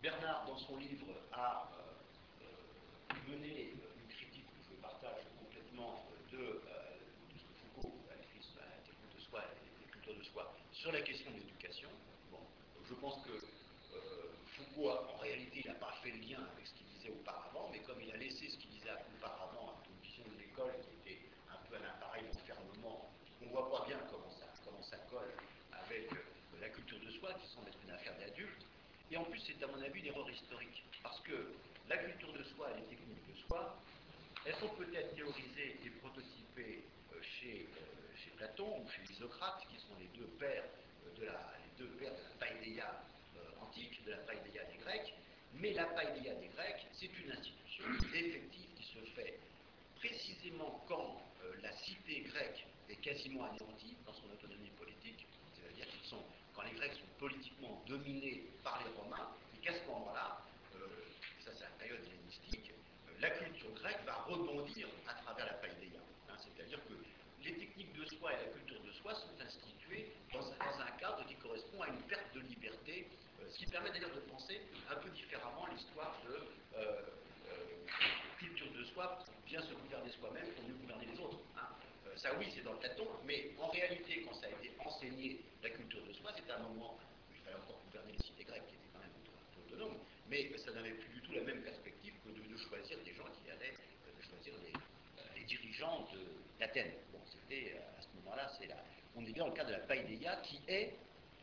Bernard, 0.00 0.46
dans 0.46 0.58
son 0.58 0.76
livre, 0.76 1.08
a 1.32 1.68
euh, 1.74 3.14
mené 3.26 3.74
une 3.74 4.08
critique 4.08 4.46
que 4.46 4.62
je 4.70 4.80
partage 4.80 5.26
complètement 5.40 6.06
de, 6.30 6.62
ce 7.34 7.42
que 7.42 7.54
Foucault 7.64 7.92
a 8.12 8.14
écrit 8.14 8.40
sur 8.40 8.60
la 8.60 8.78
de 8.78 9.20
soi 9.20 9.42
et 9.42 9.82
les 9.82 9.90
cultures 9.90 10.16
de 10.16 10.22
soi 10.22 10.54
sur 10.70 10.92
la 10.92 11.00
question 11.00 11.32
de 11.32 11.38
l'éducation. 11.38 11.88
Bon, 12.30 12.38
je 12.88 12.94
pense 12.94 13.20
que 13.26 13.42
Foucault, 14.54 14.88
en 14.88 15.18
réalité, 15.18 15.62
il 15.64 15.66
n'a 15.66 15.78
pas 15.78 15.98
fait 16.00 16.12
le 16.12 16.18
lien 16.18 16.38
avec 16.54 16.64
ce 16.64 16.74
qu'il 16.74 16.86
disait 16.86 17.10
auparavant, 17.10 17.70
mais 17.72 17.80
comme 17.80 18.00
il 18.00 18.12
a 18.12 18.16
laissé 18.16 18.48
ce 18.48 18.56
qu'il 18.56 18.67
Et 29.10 29.16
en 29.16 29.24
plus, 29.24 29.40
c'est 29.40 29.62
à 29.62 29.66
mon 29.66 29.80
avis 29.82 30.00
une 30.00 30.06
erreur 30.06 30.28
historique, 30.30 30.82
parce 31.02 31.20
que 31.20 31.54
la 31.88 31.96
culture 31.96 32.32
de 32.32 32.42
soi 32.44 32.70
et 32.72 32.80
les 32.80 32.86
techniques 32.86 33.26
de 33.28 33.34
soi, 33.46 33.76
elles 34.44 34.54
sont 34.56 34.68
peut-être 34.68 35.14
théorisées 35.14 35.80
et 35.84 35.90
prototypées 36.00 36.84
chez, 37.22 37.66
chez, 38.16 38.30
Platon 38.36 38.80
ou 38.80 38.88
chez 38.90 39.12
Isocrate, 39.12 39.66
qui 39.70 39.80
sont 39.80 39.94
les 39.98 40.08
deux 40.18 40.26
pères 40.38 40.64
de 41.18 41.24
la, 41.24 41.52
les 41.78 42.10
païdéia 42.38 43.02
antique, 43.60 44.04
de 44.04 44.10
la 44.10 44.18
païdéia 44.18 44.64
des 44.64 44.78
Grecs, 44.78 45.14
mais 45.54 45.72
la 45.72 45.86
païdéia 45.86 46.34
des 46.34 46.48
Grecs, 46.48 46.86
c'est 46.92 47.10
une 47.18 47.32
institution 47.32 47.84
effective 48.14 48.68
qui 48.76 48.84
se 48.84 48.98
fait 49.14 49.38
précisément 49.96 50.84
quand 50.86 51.22
la 51.62 51.72
cité 51.72 52.20
grecque 52.20 52.66
est 52.88 52.96
quasiment 52.96 53.44
anéantie 53.44 53.96
dans 54.06 54.12
son 54.12 54.30
autonomie 54.32 54.70
politique, 54.78 55.26
c'est-à-dire 55.54 55.86
qu'ils 55.88 56.08
sont, 56.08 56.22
quand 56.58 56.64
les 56.64 56.74
Grecs 56.74 56.94
sont 56.94 57.18
politiquement 57.20 57.80
dominés 57.86 58.42
par 58.64 58.82
les 58.82 58.90
Romains, 59.00 59.30
et 59.54 59.64
qu'à 59.64 59.74
ce 59.74 59.86
moment-là, 59.86 60.42
ça 61.38 61.52
c'est 61.54 61.62
la 61.62 61.70
période 61.78 62.02
hellénistique, 62.02 62.72
la 63.20 63.30
culture 63.30 63.70
grecque 63.74 64.02
va 64.04 64.14
rebondir 64.26 64.88
à 65.06 65.14
travers 65.22 65.46
la 65.46 65.54
païdéia. 65.54 66.00
Hein, 66.28 66.34
c'est-à-dire 66.36 66.80
que 66.88 66.94
les 67.44 67.54
techniques 67.54 67.94
de 67.94 68.04
soi 68.06 68.32
et 68.32 68.36
la 68.44 68.50
culture 68.50 68.80
de 68.82 68.90
soi 68.90 69.14
sont 69.14 69.38
instituées 69.40 70.10
dans, 70.32 70.42
un 70.42 70.90
cadre 70.98 71.24
qui 71.26 71.36
correspond 71.36 71.82
à 71.82 71.88
une 71.88 72.02
perte 72.02 72.34
de 72.34 72.40
liberté, 72.40 73.06
euh, 73.40 73.48
ce 73.50 73.58
qui 73.58 73.66
permet 73.66 73.90
d'ailleurs 73.90 74.14
de 74.14 74.20
penser 74.20 74.60
un 74.90 74.96
peu 74.96 75.10
différemment 75.10 75.66
l'histoire 75.72 76.20
de 76.26 76.34
euh, 76.34 77.00
euh, 77.50 77.86
culture 78.38 78.70
de 78.72 78.84
soi 78.84 79.18
bien 79.46 79.62
se 79.62 79.74
gouverner 79.74 80.10
soi-même, 80.10 80.46
pour 80.54 80.64
mieux 80.64 80.74
gouverner 80.74 81.06
les 81.06 81.20
autres. 81.20 81.38
Hein. 81.56 81.68
ça 82.16 82.30
oui, 82.38 82.46
c'est 82.54 82.62
dans 82.62 82.72
le 82.72 82.78
Platon, 82.78 83.06
mais 83.24 83.52
en 83.60 83.68
réalité, 83.68 84.22
quand 84.22 84.34
ça 84.34 84.46
a 84.46 84.50
été 84.50 84.72
enseigné, 84.84 85.40
la 85.62 85.70
culture 85.70 86.02
de 86.06 86.12
soi, 86.12 86.30
c'était 86.36 86.52
un 86.52 86.62
il 87.30 87.36
fallait 87.44 87.56
encore 87.56 87.80
gouverner 87.86 88.12
les 88.12 88.24
cités 88.24 88.44
grecques 88.44 88.66
qui 88.68 88.74
étaient 88.74 88.92
quand 88.92 89.00
même 89.00 89.16
autonomes, 89.66 89.98
mais 90.28 90.50
ça 90.58 90.72
n'avait 90.72 90.94
plus 90.94 91.12
du 91.14 91.20
tout 91.22 91.32
la 91.32 91.42
même 91.42 91.62
perspective 91.62 92.14
que 92.24 92.30
de, 92.30 92.56
choisir 92.58 92.98
des 93.04 93.14
gens 93.14 93.26
qui 93.38 93.50
allaient 93.50 93.72
de 93.72 94.22
choisir 94.22 94.52
les, 94.64 94.72
les 95.38 95.46
dirigeants 95.46 96.06
d'Athènes. 96.58 96.92
Bon, 97.12 97.20
c'était 97.26 97.76
à 97.98 98.02
ce 98.02 98.08
moment-là. 98.18 98.50
On 99.16 99.24
est 99.24 99.32
bien 99.32 99.44
dans 99.44 99.50
le 99.50 99.56
cas 99.56 99.64
de 99.64 99.72
la 99.72 99.78
païdéia 99.80 100.36
qui 100.42 100.60
est 100.66 100.94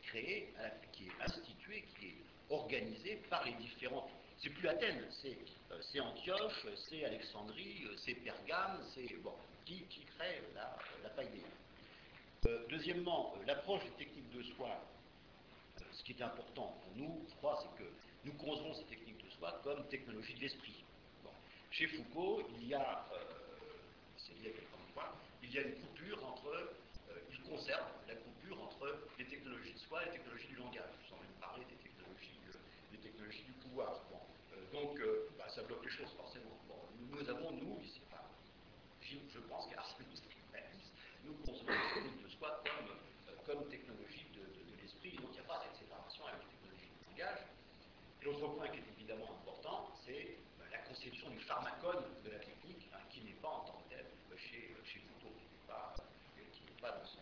créée, 0.02 0.52
qui 0.92 1.04
est 1.04 1.22
instituée, 1.22 1.84
qui 1.98 2.06
est 2.08 2.16
organisée 2.50 3.16
par 3.28 3.44
les 3.44 3.52
différentes. 3.54 4.10
C'est 4.38 4.50
plus 4.50 4.68
Athènes, 4.68 5.04
c'est 5.22 5.36
euh, 5.72 6.02
Antioche, 6.02 6.66
c'est 6.88 7.04
Alexandrie, 7.04 7.88
c'est 8.04 8.14
Pergame, 8.14 8.80
c'est 8.94 9.16
bon, 9.22 9.32
qui, 9.64 9.82
qui 9.84 10.04
crée 10.16 10.42
la, 10.54 10.76
la. 11.02 11.10
Euh, 12.46 12.64
deuxièmement, 12.68 13.34
euh, 13.36 13.46
l'approche 13.46 13.82
des 13.84 14.04
techniques 14.04 14.30
de 14.30 14.42
soi, 14.42 14.68
ce 15.96 16.04
qui 16.04 16.12
est 16.12 16.22
important 16.22 16.76
pour 16.82 16.92
nous, 16.96 17.24
je 17.28 17.34
crois, 17.36 17.58
c'est 17.62 17.82
que 17.82 17.88
nous 18.24 18.32
concevons 18.34 18.74
ces 18.74 18.84
techniques 18.84 19.24
de 19.24 19.30
soi 19.30 19.60
comme 19.64 19.86
technologie 19.88 20.34
de 20.34 20.40
l'esprit. 20.40 20.84
Chez 21.70 21.88
Foucault, 21.88 22.42
il 22.58 22.68
y 22.68 22.74
a, 22.74 23.06
euh, 23.12 23.18
c'est 24.16 24.34
lié 24.34 24.50
à 24.50 24.52
quelques 24.52 24.92
points, 24.94 25.12
il 25.42 25.50
y 25.52 25.58
a 25.58 25.62
une 25.62 25.74
coupure 25.74 26.24
entre, 26.24 26.48
euh, 26.48 27.18
il 27.30 27.40
conserve 27.42 27.86
la 28.08 28.14
coupure 28.14 28.62
entre 28.62 28.98
les 29.18 29.26
technologies 29.26 29.72
de 29.72 29.78
soi 29.78 30.02
et 30.02 30.06
les 30.06 30.12
technologies 30.12 30.48
du 30.48 30.56
langage, 30.56 30.92
sans 31.08 31.16
même 31.16 31.36
parler 31.40 31.64
des 31.64 31.76
technologies, 31.76 32.38
euh, 32.48 32.92
des 32.92 32.98
technologies 32.98 33.44
du 33.44 33.52
pouvoir. 33.52 34.02
Donc, 34.72 35.00
bah, 35.38 35.48
ça 35.48 35.62
bloque 35.62 35.84
les 35.84 35.90
choses, 35.90 36.12
forcément. 36.16 36.58
Nous 37.10 37.28
avons, 37.30 37.52
nous, 37.52 37.80
ici, 37.82 38.00
enfin, 38.10 38.22
je, 39.00 39.16
je 39.32 39.38
pense 39.40 39.66
qu'à 39.68 39.82
nous 41.26 41.34
concevons 41.44 41.72
les 41.72 41.94
techniques 41.94 42.22
de 42.22 42.28
soi 42.28 42.62
comme, 42.64 42.94
comme 43.46 43.68
technologie 43.68 44.26
de, 44.32 44.40
de, 44.40 44.70
de 44.70 44.82
l'esprit, 44.82 45.16
donc 45.16 45.30
il 45.30 45.32
n'y 45.32 45.40
a 45.40 45.42
pas 45.42 45.60
cette 45.64 45.76
séparation 45.76 46.24
avec 46.26 46.40
les 46.42 46.50
technologies 46.54 46.86
du 46.86 47.10
langage. 47.10 47.42
L'autre 48.26 48.48
point 48.56 48.66
qui 48.70 48.78
est 48.78 48.92
évidemment 48.98 49.30
important, 49.30 49.88
c'est 50.04 50.36
la 50.72 50.78
conception 50.78 51.30
du 51.30 51.38
pharmacone 51.38 52.02
de 52.24 52.30
la 52.30 52.40
technique, 52.40 52.88
hein, 52.92 52.98
qui 53.08 53.20
n'est 53.20 53.38
pas 53.40 53.48
en 53.48 53.60
tant 53.60 53.78
que 53.84 53.94
tel 53.94 54.04
chez, 54.36 54.74
chez 54.84 54.98
Foucault, 54.98 55.32
qui 55.38 55.44
n'est 55.44 55.68
pas, 55.68 55.94
pas, 56.80 56.90
dans 56.90 57.06
son. 57.06 57.20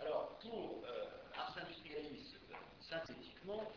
Alors, 0.00 0.36
pour 0.40 0.82
euh, 0.84 1.06
Ars 1.36 1.56
Industrialis, 1.62 2.34
synthétiquement, 2.80 3.70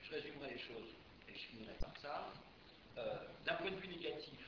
je 0.00 0.12
résumerai 0.12 0.52
les 0.52 0.60
choses 0.60 0.94
et 1.28 1.34
je 1.34 1.46
finirai 1.48 1.74
par 1.80 1.96
ça. 2.00 2.28
Euh, 2.96 3.26
D'un 3.44 3.54
point 3.54 3.72
de 3.72 3.76
vue 3.76 3.88
négatif, 3.88 4.38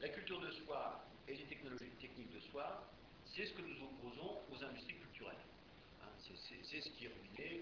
la 0.00 0.08
culture 0.10 0.40
de 0.40 0.52
soi 0.52 1.04
et 1.26 1.34
les 1.34 1.44
technologies 1.46 1.90
techniques 2.00 2.32
de 2.32 2.40
soi, 2.52 2.84
c'est 3.26 3.46
ce 3.46 3.52
que 3.54 3.62
nous 3.62 3.82
opposons 3.82 4.40
aux 4.52 4.64
industries 4.64 4.98
culturelles. 4.98 5.34
Hein, 6.02 6.08
c'est 6.20 6.80
ce 6.80 6.88
qui 6.90 7.08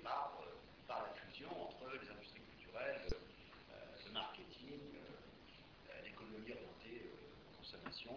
par, 0.03 0.39
euh, 0.43 0.47
par, 0.87 1.03
la 1.03 1.13
fusion 1.15 1.49
entre 1.63 1.91
les 1.93 2.11
industries 2.11 2.41
culturelles, 2.41 3.07
euh, 3.11 4.07
le 4.07 4.13
marketing, 4.13 4.81
euh, 4.95 6.03
l'économie 6.05 6.53
orientée 6.53 7.11
consommation, 7.59 8.15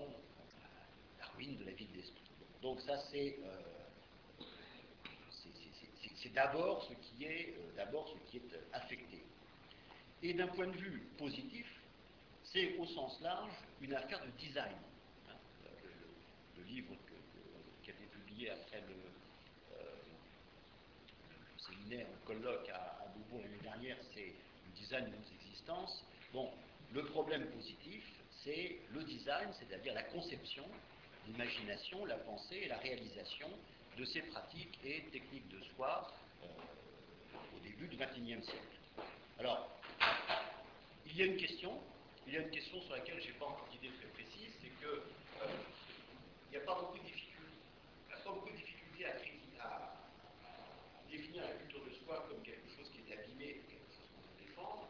la 1.20 1.26
ruine 1.28 1.58
de 1.58 1.66
la 1.66 1.72
vie 1.72 1.86
de 1.86 1.98
l'esprit. 1.98 2.22
Donc 2.62 2.82
ça 2.82 2.98
c'est 3.12 3.38
d'abord 6.34 6.86
ce 6.88 6.94
qui 7.06 7.26
est 7.26 7.56
affecté. 8.74 9.24
Et 10.22 10.34
d'un 10.34 10.48
point 10.48 10.68
de 10.68 10.76
vue 10.76 11.04
positif, 11.18 11.68
c'est 12.44 12.78
au 12.78 12.86
sens 12.88 13.22
large 13.22 13.54
une 13.82 13.94
affaire 13.94 14.22
de 14.26 14.32
design. 14.32 14.76
Hein, 15.30 15.36
le, 16.58 16.64
livre 16.64 16.94
qui 17.84 17.92
a 17.92 17.94
été 17.94 18.06
publié 18.06 18.50
après 18.50 18.82
le 18.82 18.96
séminaire, 21.86 22.08
le 22.10 22.28
colloque 22.28 22.70
à, 22.70 22.76
à 22.76 23.06
l'année 23.34 23.60
dernière, 23.62 23.98
c'est 24.14 24.34
le 24.66 24.72
design 24.76 25.06
de 25.06 25.10
nos 25.10 25.44
existences. 25.44 26.04
Bon, 26.34 26.52
le 26.94 27.04
problème 27.06 27.46
positif, 27.48 28.04
c'est 28.44 28.78
le 28.92 29.04
design, 29.04 29.50
c'est-à-dire 29.60 29.94
la 29.94 30.04
conception, 30.04 30.66
l'imagination, 31.28 32.06
la 32.06 32.18
pensée 32.18 32.62
et 32.64 32.68
la 32.68 32.78
réalisation 32.78 33.50
de 33.98 34.06
ces 34.06 34.22
pratiques 34.22 34.78
et 34.84 35.04
techniques 35.12 35.48
de 35.50 35.62
soi 35.76 36.12
euh, 36.44 36.48
au 37.56 37.60
début 37.62 37.88
du 37.88 37.98
XXIe 37.98 38.44
siècle. 38.44 38.80
Alors, 39.40 39.70
il 41.06 41.18
y 41.18 41.22
a 41.22 41.26
une 41.26 41.38
question, 41.38 41.80
il 42.28 42.34
y 42.34 42.38
a 42.38 42.42
une 42.42 42.52
question 42.52 42.82
sur 42.82 42.94
laquelle 42.96 43.22
je 43.22 43.28
n'ai 43.28 43.34
pas 43.34 43.46
encore 43.46 43.68
d'idée 43.72 43.94
très 43.98 44.08
précise, 44.08 44.54
c'est 44.62 44.70
que 44.82 44.88
euh, 44.92 45.48
n'y 46.52 46.58
a 46.58 46.66
pas 46.66 46.76
beaucoup 46.80 46.98
de 46.98 47.04
difficultés, 47.04 47.52
pas 48.24 48.32
beaucoup 48.32 48.50
de 48.50 48.56
difficultés 48.56 49.06
à, 49.06 49.64
à, 49.64 49.68
à, 49.68 49.96
définir 51.12 51.44
la 51.44 51.54
culture 51.54 51.84
de 51.86 51.92
soi 52.04 52.26
comme 52.30 52.42
quelque 52.44 52.68
chose 52.76 52.90
qui 52.92 53.00
est 53.00 53.14
abîmé, 53.14 53.62
quelque 53.68 53.92
chose 53.92 54.08
qu'on 54.16 54.24
veut 54.24 54.48
défendre. 54.48 54.88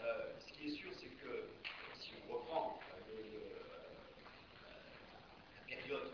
Euh, 0.00 0.32
ce 0.40 0.52
qui 0.52 0.66
est 0.68 0.76
sûr, 0.76 0.90
c'est 0.98 1.12
que 1.22 1.50
si 2.00 2.10
on 2.24 2.34
reprend 2.34 2.80
euh, 2.88 3.12
le, 3.12 3.22
le, 3.22 3.52
la 5.58 5.76
période 5.76 6.12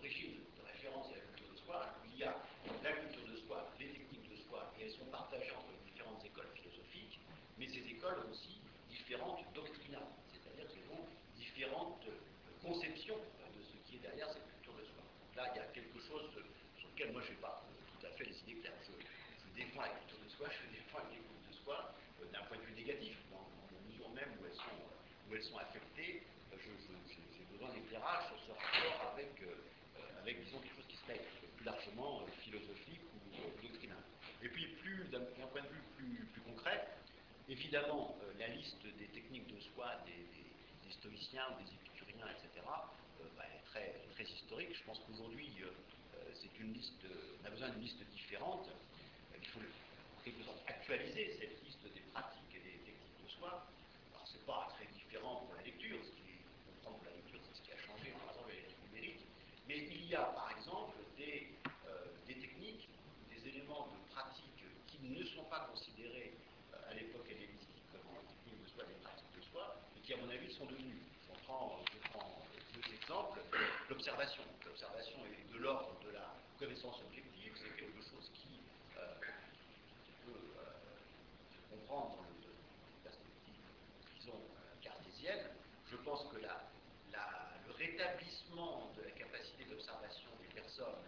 d'origine, 0.00 0.42
de 0.58 0.66
référence 0.66 1.06
à 1.08 1.14
la 1.14 1.20
culture 1.20 1.52
de 1.52 1.58
soi, 1.58 1.94
il 2.12 2.18
y 2.18 2.24
a 2.24 2.34
la 2.82 2.92
culture 2.92 3.26
de 3.26 3.36
soi, 3.46 3.70
les 3.78 3.88
techniques 3.88 4.30
de 4.30 4.36
soi, 4.48 4.72
et 4.78 4.84
elles 4.84 4.92
sont 4.92 5.06
partagées 5.06 5.52
entre 5.52 5.70
les 5.72 5.90
différentes 5.90 6.24
écoles 6.24 6.48
philosophiques, 6.54 7.20
mais 7.58 7.68
ces 7.68 7.87
écoles 7.98 8.22
aussi 8.30 8.62
différentes 8.88 9.42
doctrinales, 9.54 10.14
c'est-à-dire 10.30 10.70
qu'elles 10.70 10.90
ont 10.94 11.02
différentes 11.34 12.06
conceptions 12.62 13.18
de 13.18 13.60
ce 13.66 13.74
qui 13.82 13.96
est 13.96 14.02
derrière 14.06 14.30
cette 14.30 14.46
culture 14.54 14.74
de 14.78 14.84
soi. 14.86 15.02
Donc 15.02 15.34
là, 15.34 15.50
il 15.50 15.58
y 15.58 15.62
a 15.62 15.66
quelque 15.74 15.98
chose 16.06 16.30
sur 16.78 16.86
lequel 16.94 17.10
moi 17.10 17.22
je 17.26 17.34
n'ai 17.34 17.42
pas 17.42 17.66
tout 17.90 18.06
à 18.06 18.10
fait 18.14 18.24
les 18.24 18.38
idées 18.46 18.62
claires. 18.62 18.78
Je, 18.86 18.94
je, 18.94 19.50
défends 19.58 19.82
la 19.82 19.90
culture 19.98 20.22
de 20.22 20.30
soi, 20.30 20.46
je 20.46 20.62
défends 20.70 21.02
les 21.10 21.18
techniques 21.18 21.46
de 21.50 21.54
soi 21.58 21.90
euh, 22.22 22.30
d'un 22.30 22.46
point 22.46 22.58
de 22.58 22.62
vue 22.70 22.78
négatif, 22.78 23.18
dans, 23.34 23.42
la 23.74 23.82
mesure 23.90 24.08
même 24.14 24.30
où 24.38 24.46
elles 24.46 24.54
sont, 24.62 24.78
où 25.26 25.34
elles 25.34 25.48
sont 25.50 25.58
affectées. 25.58 26.22
J'ai 26.54 27.46
besoin 27.50 27.74
d'éclairage 27.74 28.30
sur 28.30 28.38
ce 28.46 28.50
rapport 28.54 29.14
avec, 29.14 29.34
euh, 29.42 30.22
avec, 30.22 30.44
disons, 30.44 30.60
quelque 30.60 30.76
chose 30.76 30.86
qui 30.88 30.96
serait 31.02 31.20
plus 31.56 31.64
largement 31.64 32.22
euh, 32.22 32.30
philosophique 32.42 33.02
ou 33.14 33.62
doctrinal. 33.62 33.98
Et 34.42 34.48
puis, 34.48 34.66
plus 34.82 35.04
d'un 35.10 35.20
point 35.50 35.62
de 35.62 35.68
vue 35.68 35.82
plus, 35.96 36.26
plus 36.32 36.42
concret, 36.42 36.86
Évidemment, 37.48 38.14
euh, 38.20 38.32
la 38.38 38.48
liste 38.48 38.84
des 38.98 39.06
techniques 39.06 39.46
de 39.48 39.58
soi 39.72 39.88
des, 40.04 40.92
stoïciens 40.92 41.48
ou 41.52 41.64
des 41.64 41.72
épicuriens, 41.72 42.28
etc., 42.28 42.60
euh, 42.60 43.24
bah, 43.36 43.44
est, 43.48 43.64
très, 44.14 44.24
historique. 44.24 44.76
Je 44.76 44.82
pense 44.84 45.00
qu'aujourd'hui, 45.00 45.48
euh, 45.62 45.70
c'est 46.34 46.48
on 46.60 47.46
a 47.46 47.50
besoin 47.50 47.68
d'une 47.70 47.82
liste 47.82 48.02
différente. 48.12 48.68
il 49.40 49.48
faut 49.48 49.60
quelque 50.24 50.44
sorte 50.44 50.58
actualiser 50.66 51.36
cette 51.38 51.64
liste 51.64 51.82
des 51.94 52.00
pratiques 52.12 52.52
et 52.52 52.58
des 52.58 52.78
techniques 52.84 53.24
de 53.24 53.30
soi. 53.30 53.64
Alors, 54.12 54.26
ce 54.26 54.34
n'est 54.34 54.44
pas 54.44 54.68
très 54.76 54.86
différent 54.92 55.46
pour 55.46 55.54
la 55.54 55.62
lecture. 55.62 55.96
Ce 56.04 56.10
qui 56.10 56.36
comprendre 56.66 56.98
pour 56.98 57.08
la 57.08 57.16
lecture, 57.16 57.40
c'est 57.48 57.56
ce 57.56 57.62
qui 57.62 57.72
a 57.72 57.78
changé, 57.78 58.10
par 58.12 58.28
exemple, 58.28 58.50
avec 58.50 58.60
la 58.60 58.68
lecture 58.68 58.84
numérique. 58.90 59.24
Qui, 70.08 70.14
à 70.14 70.16
mon 70.24 70.30
avis, 70.30 70.50
sont 70.54 70.64
devenus. 70.64 70.96
Je 71.28 71.38
prends, 71.44 71.84
deux 72.72 72.94
exemples. 72.94 73.40
L'observation. 73.90 74.42
L'observation 74.64 75.18
est 75.26 75.52
de 75.52 75.58
l'ordre 75.58 76.00
de 76.00 76.12
la 76.12 76.32
connaissance 76.58 76.98
objective, 77.04 77.52
c'est 77.56 77.76
quelque 77.76 78.00
chose 78.00 78.30
qui 78.32 78.56
euh, 78.96 79.04
peut 80.24 80.32
euh, 80.32 81.76
comprendre 81.76 82.16
dans 82.16 82.24
une 82.24 83.02
perspective, 83.04 83.60
disons, 84.18 84.40
cartésienne. 84.80 85.44
Je 85.90 85.96
pense 85.96 86.24
que 86.32 86.40
la, 86.40 86.56
le 87.66 87.72
rétablissement 87.74 88.90
de 88.96 89.02
la 89.02 89.10
capacité 89.10 89.66
d'observation 89.66 90.30
des 90.40 90.48
personnes 90.54 91.04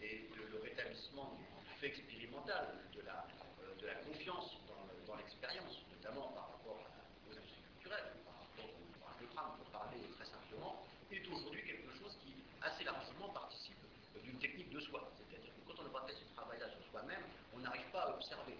et 0.00 0.30
le 0.36 0.60
rétablissement 0.62 1.34
du 1.34 1.80
fait 1.80 1.88
expérimental, 1.88 2.78
de 2.94 3.02
la, 3.02 3.26
euh, 3.66 3.74
de 3.82 3.86
la 3.86 3.94
confiance 4.06 4.56
dans, 4.68 5.12
dans 5.12 5.18
l'expérience, 5.18 5.82
notamment 5.90 6.28
par 6.38 6.52
rapport 6.52 6.78
à, 6.86 7.02
aux 7.26 7.36
industries 7.36 7.62
culturelles, 7.74 8.14
par 8.24 8.34
rapport 8.34 8.70
au, 8.70 9.24
au 9.24 9.26
crâne, 9.34 9.52
pour 9.58 9.68
parler 9.70 9.98
très 10.16 10.26
simplement, 10.26 10.84
est 11.10 11.26
aujourd'hui 11.28 11.62
quelque 11.64 11.90
chose 11.98 12.16
qui 12.22 12.34
assez 12.62 12.84
largement 12.84 13.28
participe 13.30 13.76
d'une 14.22 14.38
technique 14.38 14.70
de 14.70 14.80
soi. 14.80 15.10
C'est-à-dire 15.16 15.52
que 15.54 15.60
quand 15.66 15.80
on 15.80 15.84
n'a 15.84 15.90
pas 15.90 16.06
fait 16.06 16.14
ce 16.14 16.24
travail-là 16.34 16.68
sur 16.70 16.82
soi-même, 16.90 17.22
on 17.54 17.58
n'arrive 17.60 17.86
pas 17.92 18.02
à 18.02 18.14
observer. 18.14 18.56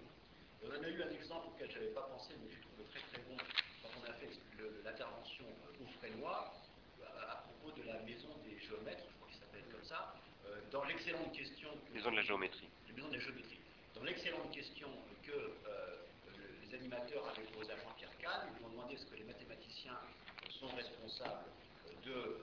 Et 0.63 0.67
on 0.67 0.71
en 0.71 0.74
a 0.85 0.89
eu 0.89 1.03
un 1.03 1.11
exemple 1.11 1.49
auquel 1.49 1.71
je 1.71 1.79
n'avais 1.79 1.95
pas 1.97 2.03
pensé, 2.03 2.35
mais 2.45 2.53
je 2.53 2.61
trouve 2.61 2.85
très 2.93 3.01
très 3.01 3.23
bon 3.25 3.37
quand 3.83 3.89
on 4.01 4.05
a 4.05 4.13
fait 4.15 4.29
l'intervention 4.85 5.45
au 5.81 5.87
Frénois 5.99 6.53
à 7.31 7.37
propos 7.37 7.73
de 7.73 7.87
la 7.89 8.01
maison 8.01 8.29
des 8.45 8.59
géomètres, 8.61 9.05
je 9.09 9.17
crois 9.17 9.29
qu'il 9.29 9.41
s'appelle 9.41 9.65
comme 9.73 9.85
ça, 9.85 10.15
euh, 10.47 10.61
dans 10.71 10.85
l'excellente 10.85 11.33
question. 11.33 11.71
Que, 11.89 11.95
maison 11.95 12.11
de 12.11 12.17
la 12.17 12.23
géométrie. 12.23 12.69
La 12.89 12.95
maison 12.95 13.09
de 13.09 13.15
la 13.15 13.21
géométrie. 13.21 13.59
Dans 13.95 14.03
l'excellente 14.03 14.51
question 14.53 14.89
que 15.23 15.33
euh, 15.33 15.97
les 16.63 16.75
animateurs 16.75 17.27
avaient 17.29 17.49
posée 17.49 17.73
à 17.73 17.77
Jean-Pierre 17.77 18.17
Kahn, 18.19 18.49
ils 18.53 18.59
lui 18.59 18.65
ont 18.67 18.71
demandé 18.71 18.95
est-ce 18.95 19.07
que 19.07 19.17
les 19.17 19.25
mathématiciens 19.25 19.99
sont 20.51 20.69
responsables 20.77 21.49
de, 22.05 22.13
euh, 22.13 22.37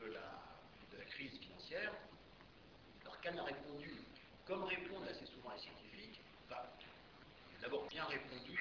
de, 0.00 0.12
la, 0.12 0.40
de, 0.92 0.98
la, 0.98 1.04
crise 1.04 1.38
financière. 1.38 1.92
Alors 3.02 3.20
Kahn 3.20 3.38
a 3.38 3.44
répondu, 3.44 3.92
comme 4.46 4.64
répondent 4.64 5.04
scientifiques, 5.12 5.27
enfin, 5.27 5.27
d'abord 7.68 7.86
bien 7.88 8.04
répondu 8.06 8.56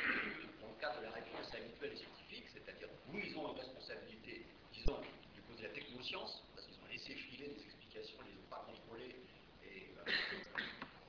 dans 0.60 0.68
le 0.68 0.82
cadre 0.82 1.00
de 1.00 1.06
la 1.06 1.12
réponse 1.12 1.48
habituelle 1.56 1.92
des 1.92 1.96
scientifiques, 1.96 2.44
c'est-à-dire 2.52 2.90
oui, 3.14 3.24
ils 3.26 3.38
ont 3.38 3.54
une 3.54 3.60
responsabilité, 3.60 4.46
disons, 4.74 5.00
du 5.34 5.42
côté 5.44 5.64
de 5.64 5.68
la 5.70 5.74
technoscience, 5.74 6.44
parce 6.54 6.68
qu'ils 6.68 6.76
ont 6.84 6.92
laissé 6.92 7.16
filer 7.16 7.48
des 7.48 7.64
explications, 7.64 8.18
ils 8.28 8.36
les 8.36 8.38
ont 8.38 8.50
pas 8.50 8.68
contrôlées, 8.68 9.16
et, 9.64 9.88
euh, 9.96 10.12
et, 10.12 10.64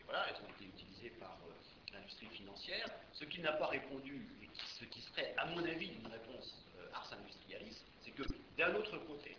voilà, 0.04 0.28
elles 0.28 0.40
ont 0.46 0.54
été 0.54 0.66
utilisées 0.66 1.10
par 1.18 1.38
euh, 1.42 1.52
l'industrie 1.92 2.28
financière. 2.28 2.86
Ce 3.14 3.24
qui 3.24 3.40
n'a 3.40 3.54
pas 3.54 3.66
répondu, 3.66 4.28
et 4.42 4.48
ce 4.78 4.84
qui 4.84 5.02
serait, 5.02 5.34
à 5.36 5.46
mon 5.46 5.64
avis, 5.64 5.88
une 5.88 6.06
réponse 6.06 6.54
euh, 6.78 6.94
ars 6.94 7.12
industrialis, 7.18 7.82
c'est 8.00 8.12
que 8.12 8.22
d'un 8.56 8.76
autre 8.76 8.96
côté, 9.06 9.36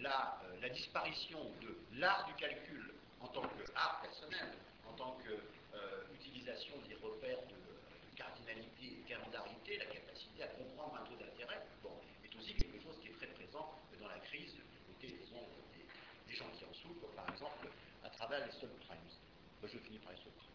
la, 0.00 0.40
la, 0.62 0.68
disparition 0.70 1.38
de 1.60 1.76
l'art 1.98 2.24
du 2.26 2.32
calcul 2.34 2.94
en 3.20 3.26
tant 3.28 3.42
qu'art 3.42 4.00
personnel, 4.00 4.54
en 4.86 4.92
tant 4.94 5.18
qu'utilisation 5.18 6.74
des 6.88 6.94
repères 6.94 7.42
de 7.48 7.57
la 9.14 9.86
capacité 9.86 10.42
à 10.42 10.48
comprendre 10.48 10.98
un 11.00 11.04
taux 11.06 11.16
d'intérêt, 11.16 11.66
bon, 11.82 11.92
est 12.24 12.36
aussi 12.36 12.54
quelque 12.54 12.80
chose 12.82 12.98
qui 13.00 13.08
est 13.08 13.16
très 13.16 13.26
présent 13.28 13.74
dans 14.00 14.08
la 14.08 14.18
crise 14.20 14.54
du 14.54 14.78
côté 14.86 15.08
des, 15.08 16.34
gens 16.34 16.50
qui 16.56 16.64
en 16.64 16.74
souffrent, 16.74 17.08
par 17.16 17.28
exemple, 17.30 17.68
à 18.04 18.10
travers 18.10 18.44
les 18.44 18.52
subprimes. 18.52 18.98
Je 19.62 19.78
finis 19.78 19.98
par 19.98 20.12
les 20.12 20.18
subprimes. 20.18 20.48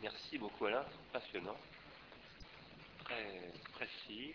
Merci 0.00 0.38
beaucoup 0.38 0.66
Alain, 0.66 0.84
passionnant, 1.12 1.56
très 3.04 3.52
précis, 3.72 4.34